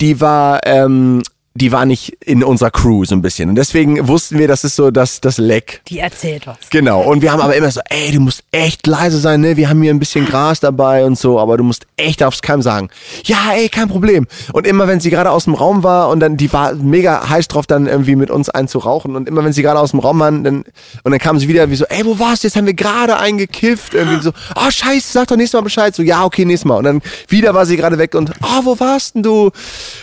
[0.00, 1.22] die war, ähm,
[1.54, 3.48] die war nicht in unserer Crew so ein bisschen.
[3.48, 5.82] Und deswegen wussten wir, das ist so das, das Leck.
[5.88, 6.56] Die erzählt was.
[6.70, 7.02] Genau.
[7.02, 9.56] Und wir haben aber immer so, ey, du musst echt leise sein, ne?
[9.56, 12.62] Wir haben hier ein bisschen Gras dabei und so, aber du musst echt aufs keinem
[12.62, 12.88] sagen.
[13.24, 14.28] Ja, ey, kein Problem.
[14.52, 17.48] Und immer wenn sie gerade aus dem Raum war und dann, die war mega heiß
[17.48, 19.16] drauf, dann irgendwie mit uns einen zu rauchen.
[19.16, 20.64] Und immer wenn sie gerade aus dem Raum waren, dann,
[21.02, 22.46] und dann kam sie wieder wie so, ey, wo warst du?
[22.46, 23.94] Jetzt haben wir gerade einen gekifft.
[23.94, 25.96] Irgendwie so, ah, scheiße, sag doch nächstes Mal Bescheid.
[25.96, 26.76] So, ja, okay, nächstes Mal.
[26.76, 29.50] Und dann wieder war sie gerade weg und, ah, wo warst denn du?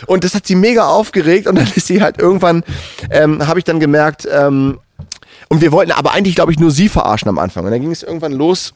[0.06, 2.64] Und das hat sie mega aufgeregt und dann ist sie halt irgendwann,
[3.10, 4.78] ähm, habe ich dann gemerkt, ähm,
[5.48, 7.64] und wir wollten aber eigentlich, glaube ich, nur sie verarschen am Anfang.
[7.64, 8.74] Und dann ging es irgendwann los,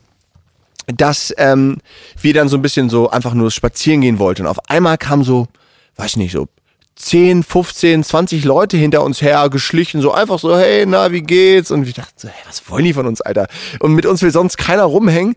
[0.86, 1.78] dass ähm,
[2.20, 4.42] wir dann so ein bisschen so einfach nur spazieren gehen wollten.
[4.42, 5.48] Und auf einmal kam so,
[5.96, 6.48] weiß ich nicht, so
[6.96, 11.70] 10, 15, 20 Leute hinter uns her geschlichen, so einfach so, hey, na, wie geht's?
[11.70, 13.48] Und ich dachte so, hey, was wollen die von uns, Alter?
[13.80, 15.34] Und mit uns will sonst keiner rumhängen.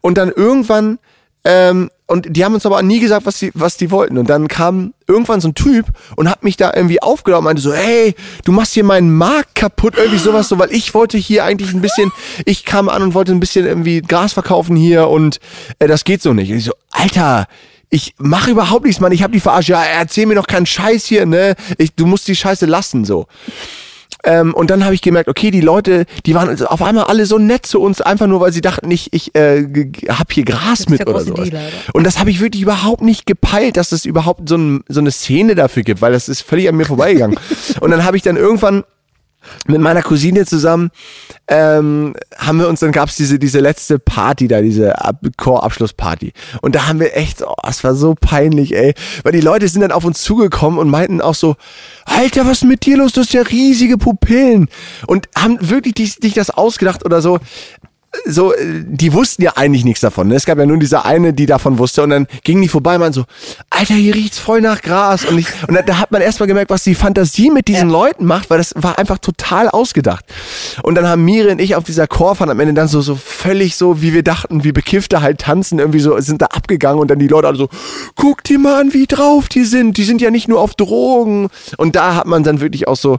[0.00, 0.98] Und dann irgendwann,
[1.44, 4.18] ähm, und die haben uns aber nie gesagt, was die, was die wollten.
[4.18, 5.86] Und dann kam irgendwann so ein Typ
[6.16, 9.54] und hat mich da irgendwie aufgenommen und meinte so, hey, du machst hier meinen Markt
[9.54, 12.10] kaputt, irgendwie sowas so, weil ich wollte hier eigentlich ein bisschen,
[12.46, 15.38] ich kam an und wollte ein bisschen irgendwie Gras verkaufen hier und
[15.78, 16.50] äh, das geht so nicht.
[16.50, 17.46] Und ich so, Alter,
[17.90, 19.12] ich mache überhaupt nichts, Mann.
[19.12, 19.68] Ich habe die verarscht.
[19.68, 21.54] Ja, erzähl mir doch keinen Scheiß hier, ne?
[21.78, 23.26] Ich, du musst die Scheiße lassen, so.
[24.24, 27.24] Ähm, und dann habe ich gemerkt, okay, die Leute, die waren also auf einmal alle
[27.26, 30.30] so nett zu uns, einfach nur, weil sie dachten, ich, ich äh, g- g- hab
[30.32, 31.48] hier Gras mit der oder sowas.
[31.48, 31.94] Dealer, oder?
[31.94, 35.10] Und das habe ich wirklich überhaupt nicht gepeilt, dass es überhaupt so, ein, so eine
[35.10, 37.38] Szene dafür gibt, weil das ist völlig an mir vorbeigegangen.
[37.80, 38.84] und dann habe ich dann irgendwann
[39.66, 40.90] mit meiner Cousine zusammen
[41.48, 46.32] ähm, haben wir uns, dann gab's diese, diese letzte Party da, diese Ab Chorabschlussparty.
[46.62, 48.94] Und da haben wir echt, oh, es war so peinlich, ey.
[49.24, 51.56] Weil die Leute sind dann auf uns zugekommen und meinten auch so,
[52.04, 53.12] Alter, was ist mit dir los?
[53.12, 54.68] Du hast ja riesige Pupillen.
[55.06, 57.40] Und haben wirklich dich, dich das ausgedacht oder so
[58.24, 60.28] so, äh, die wussten ja eigentlich nichts davon.
[60.28, 60.34] Ne?
[60.34, 62.02] Es gab ja nur diese eine, die davon wusste.
[62.02, 63.24] Und dann gingen die vorbei und meinten so,
[63.70, 65.24] Alter, hier riecht's voll nach Gras.
[65.24, 68.24] Und, ich, und da, da hat man erstmal gemerkt, was die Fantasie mit diesen Leuten
[68.24, 70.24] macht, weil das war einfach total ausgedacht.
[70.82, 73.76] Und dann haben Miri und ich auf dieser Chorfahrt am Ende dann so, so völlig
[73.76, 77.20] so, wie wir dachten, wie Bekiffte halt tanzen, irgendwie so, sind da abgegangen und dann
[77.20, 77.68] die Leute alle so,
[78.16, 79.96] guck dir mal an, wie drauf die sind.
[79.96, 81.48] Die sind ja nicht nur auf Drogen.
[81.76, 83.18] Und da hat man dann wirklich auch so,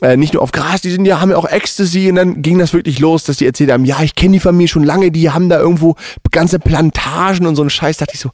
[0.00, 2.08] äh, nicht nur auf Gras, die sind ja, haben ja auch Ecstasy.
[2.08, 4.68] Und dann ging das wirklich los, dass die erzählt haben, ja, ich kenne die Familie
[4.68, 5.96] schon lange, die haben da irgendwo
[6.30, 7.98] ganze Plantagen und so einen Scheiß.
[7.98, 8.30] Dachte ich so,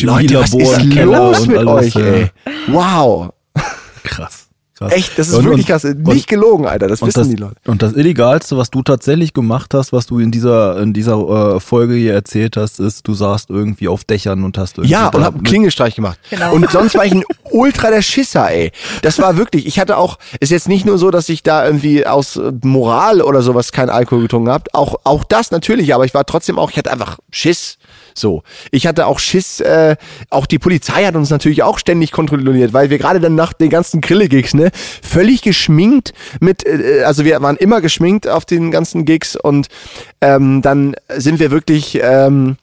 [0.00, 2.30] Leute, was ist los mit euch, ey?
[2.68, 3.30] Wow.
[4.02, 4.47] Krass.
[4.78, 4.92] Krass.
[4.92, 5.84] Echt, das ist Und- wirklich krass.
[5.84, 6.88] und- Nicht gelogen, Alter.
[6.88, 7.56] Das Und wissen das, die Leute.
[7.66, 11.60] und das Illegalste, was du tatsächlich gemacht hast, was du in dieser, in dieser äh,
[11.60, 14.92] Folge hier erzählt hast, ist, du saßt irgendwie auf Dächern und hast irgendwie.
[14.92, 16.18] Ja, und hab einen Klingelstreich gemacht.
[16.30, 16.54] Genau.
[16.54, 18.72] Und sonst war ich ein ultra der Schisser, ey.
[19.02, 22.06] Das war wirklich, ich hatte auch, ist jetzt nicht nur so, dass ich da irgendwie
[22.06, 24.64] aus äh, Moral oder sowas keinen Alkohol getrunken habe.
[24.72, 27.76] Auch, auch das natürlich, aber ich war trotzdem auch, ich hatte einfach Schiss.
[28.18, 28.42] So.
[28.70, 29.96] Ich hatte auch Schiss, äh,
[30.30, 33.70] auch die Polizei hat uns natürlich auch ständig kontrolliert, weil wir gerade dann nach den
[33.70, 34.70] ganzen Grille-Gigs, ne,
[35.02, 39.68] völlig geschminkt mit, äh, also wir waren immer geschminkt auf den ganzen Gigs und
[40.20, 42.56] ähm, dann sind wir wirklich, ähm,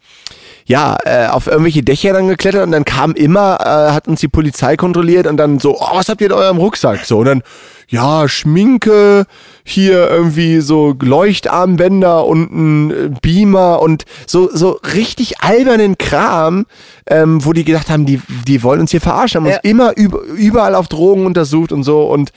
[0.66, 4.28] ja, äh, auf irgendwelche Dächer dann geklettert und dann kam immer, äh, hat uns die
[4.28, 7.06] Polizei kontrolliert und dann so, oh, was habt ihr in eurem Rucksack?
[7.06, 7.44] So, und dann,
[7.88, 9.26] ja, Schminke,
[9.64, 16.66] hier irgendwie so Leuchtarmbänder und ein äh, Beamer und so, so richtig albernen Kram,
[17.08, 19.58] ähm, wo die gedacht haben, die, die wollen uns hier verarschen, haben Ja.
[19.58, 22.32] uns immer über, überall auf Drogen untersucht und so und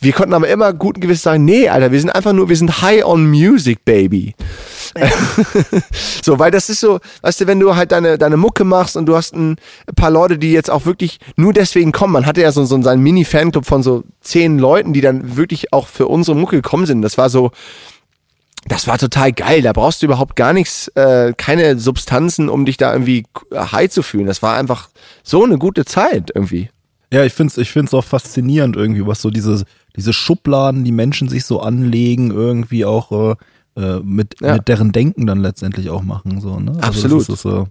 [0.00, 2.82] wir konnten aber immer guten Gewissens sagen, nee, Alter, wir sind einfach nur, wir sind
[2.82, 4.34] high on music, baby.
[6.22, 9.06] So, weil das ist so, weißt du, wenn du halt deine, deine Mucke machst und
[9.06, 9.56] du hast ein
[9.96, 12.12] paar Leute, die jetzt auch wirklich nur deswegen kommen.
[12.12, 15.86] Man hatte ja so, so seinen Mini-Fanclub von so zehn Leuten, die dann wirklich auch
[15.88, 17.02] für unsere Mucke gekommen sind.
[17.02, 17.50] Das war so,
[18.66, 19.60] das war total geil.
[19.62, 23.24] Da brauchst du überhaupt gar nichts, äh, keine Substanzen, um dich da irgendwie
[23.54, 24.26] high zu fühlen.
[24.26, 24.88] Das war einfach
[25.22, 26.70] so eine gute Zeit irgendwie.
[27.12, 29.64] Ja, ich find's, ich find's auch faszinierend irgendwie, was so diese,
[29.94, 34.54] diese Schubladen, die Menschen sich so anlegen, irgendwie auch äh, äh, mit, Ja.
[34.54, 36.40] mit deren Denken dann letztendlich auch machen.
[36.40, 36.72] So, ne?
[36.80, 37.28] Absolut.
[37.28, 37.64] Also das ist, äh,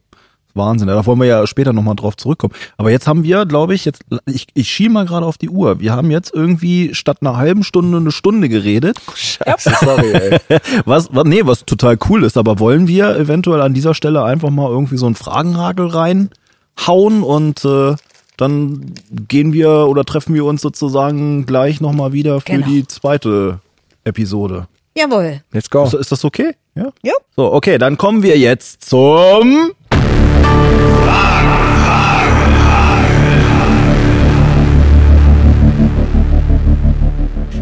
[0.56, 0.88] Wahnsinn.
[0.88, 2.54] Ja, Da wollen wir ja später nochmal drauf zurückkommen.
[2.78, 5.80] Aber jetzt haben wir, glaube ich, jetzt, ich, ich schiel mal gerade auf die Uhr.
[5.80, 8.98] Wir haben jetzt irgendwie statt einer halben Stunde eine Stunde geredet.
[9.16, 10.40] Scheiße, sorry, ey.
[10.86, 14.50] Was, was, nee, was total cool ist, aber wollen wir eventuell an dieser Stelle einfach
[14.50, 17.96] mal irgendwie so einen Fragenhagel reinhauen und äh,
[18.38, 18.94] dann
[19.28, 22.68] gehen wir oder treffen wir uns sozusagen gleich nochmal wieder für Genau.
[22.68, 23.60] die zweite
[24.04, 24.68] Episode.
[24.98, 25.42] Jawohl.
[25.52, 25.84] Let's go.
[25.86, 26.52] Ist, ist das okay?
[26.76, 26.90] Ja?
[27.04, 27.14] Jo.
[27.36, 29.72] So, okay, dann kommen wir jetzt zum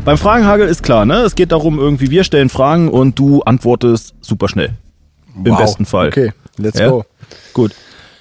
[0.04, 1.18] Beim Fragenhagel ist klar, ne?
[1.20, 4.72] Es geht darum, irgendwie wir stellen Fragen und du antwortest super schnell.
[5.46, 5.60] Im Wow.
[5.60, 6.08] besten Fall.
[6.08, 6.90] Okay, let's Ja?
[6.90, 7.06] go.
[7.54, 7.72] Gut.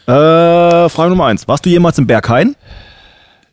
[0.06, 1.48] Äh, Frage Nummer eins.
[1.48, 2.54] Warst du jemals im Berghain?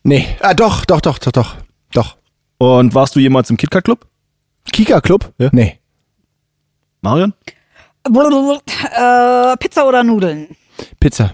[0.02, 0.26] Nee.
[0.40, 1.56] Ah, doch, doch, doch, doch, doch.
[1.92, 2.16] Doch.
[2.58, 4.06] Und warst du jemals im KitKat Club?
[4.72, 5.32] Kika Club?
[5.38, 5.48] Ja.
[5.52, 5.78] Nee.
[7.00, 7.32] Marion?
[8.04, 10.48] Äh, Pizza oder Nudeln?
[11.00, 11.32] Pizza.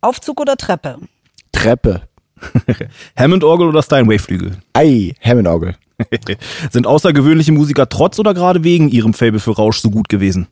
[0.00, 0.98] Aufzug oder Treppe?
[1.52, 2.02] Treppe.
[3.16, 4.58] Hammond-Orgel oder Steinway-Flügel?
[4.72, 5.76] Ei, Hammondorgel.
[6.70, 10.46] Sind außergewöhnliche Musiker trotz oder gerade wegen ihrem Fable für Rausch so gut gewesen?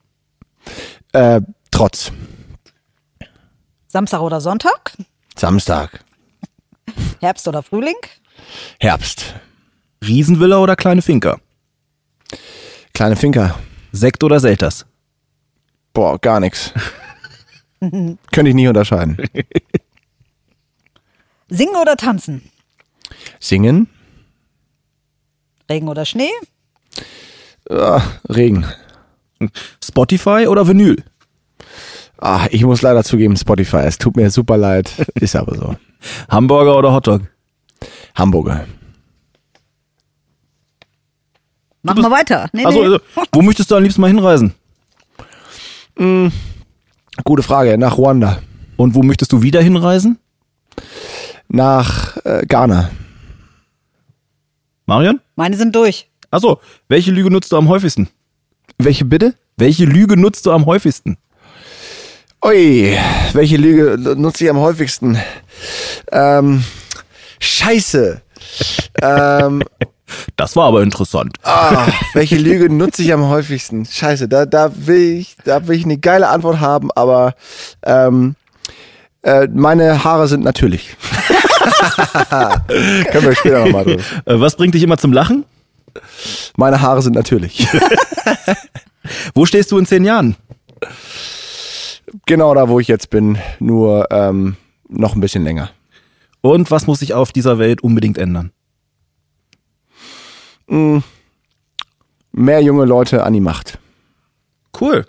[1.12, 2.10] Äh, trotz.
[3.86, 4.92] Samstag oder Sonntag?
[5.36, 6.04] Samstag.
[7.20, 7.94] Herbst oder Frühling?
[8.80, 9.34] Herbst.
[10.04, 11.38] Riesenvilla oder kleine Finca?
[12.92, 13.58] Kleine Finker.
[13.92, 14.86] Sekt oder Selters?
[15.92, 16.72] Boah, gar nix.
[18.32, 19.16] Könnte ich nicht unterscheiden.
[21.48, 22.50] Singen oder tanzen?
[23.38, 23.88] Singen?
[25.70, 26.30] Regen oder Schnee?
[27.70, 28.66] Ah, Regen.
[29.84, 31.02] Spotify oder Vinyl?
[32.18, 33.78] Ah, ich muss leider zugeben, Spotify.
[33.78, 34.90] Es tut mir super leid.
[35.14, 35.76] Ist aber so.
[36.28, 37.22] Hamburger oder Hotdog?
[38.14, 38.66] Hamburger.
[41.82, 42.48] Machen wir weiter.
[42.52, 42.84] Nee, Also, nee.
[42.86, 43.00] also,
[43.32, 44.54] wo möchtest du am liebsten mal hinreisen?
[47.24, 47.76] Gute Frage.
[47.78, 48.38] Nach Ruanda.
[48.76, 50.18] Und wo möchtest du wieder hinreisen?
[51.48, 52.90] Nach äh, Ghana.
[54.86, 55.20] Marion?
[55.34, 56.08] Meine sind durch.
[56.30, 58.08] Achso, welche Lüge nutzt du am häufigsten?
[58.78, 59.34] Welche bitte?
[59.56, 61.16] Welche Lüge nutzt du am häufigsten?
[62.44, 62.96] Ui,
[63.32, 65.18] welche Lüge nutze ich am häufigsten?
[66.12, 66.62] Ähm,
[67.40, 68.20] scheiße.
[69.02, 69.62] ähm,
[70.36, 71.36] Das war aber interessant.
[71.42, 73.84] ah, welche Lüge nutze ich am häufigsten?
[73.84, 77.34] Scheiße, da, da will ich, da will ich eine geile Antwort haben, aber
[77.84, 78.36] ähm,
[79.22, 80.96] äh, meine Haare sind natürlich.
[83.10, 84.02] Können wir später nochmal drüber.
[84.24, 85.44] Äh, was bringt dich immer zum Lachen?
[86.56, 87.66] Meine Haare sind natürlich.
[89.34, 90.36] Wo stehst du in zehn Jahren?
[92.26, 94.56] genau da, wo ich jetzt bin, nur ähm,
[94.88, 95.70] noch ein bisschen länger.
[96.40, 98.52] Und was muss sich auf dieser Welt unbedingt ändern?
[100.68, 103.78] Mehr junge Leute an die Macht.
[104.78, 105.06] Cool.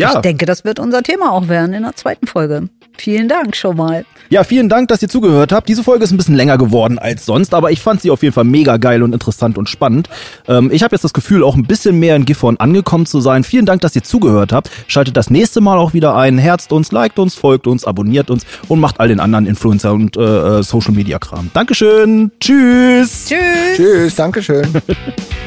[0.00, 0.14] Ja.
[0.14, 2.68] Ich denke, das wird unser Thema auch werden in der zweiten Folge.
[2.96, 4.04] Vielen Dank schon mal.
[4.28, 5.68] Ja, vielen Dank, dass ihr zugehört habt.
[5.68, 8.34] Diese Folge ist ein bisschen länger geworden als sonst, aber ich fand sie auf jeden
[8.34, 10.08] Fall mega geil und interessant und spannend.
[10.48, 13.42] Ähm, ich habe jetzt das Gefühl, auch ein bisschen mehr in Gifhorn angekommen zu sein.
[13.42, 14.70] Vielen Dank, dass ihr zugehört habt.
[14.86, 16.38] Schaltet das nächste Mal auch wieder ein.
[16.38, 20.16] Herzt uns, liked uns, folgt uns, abonniert uns und macht all den anderen Influencer und
[20.16, 21.50] äh, äh, Social Media Kram.
[21.54, 22.30] Dankeschön.
[22.38, 23.26] Tschüss.
[23.26, 23.76] Tschüss.
[23.76, 24.68] Tschüss, Dankeschön.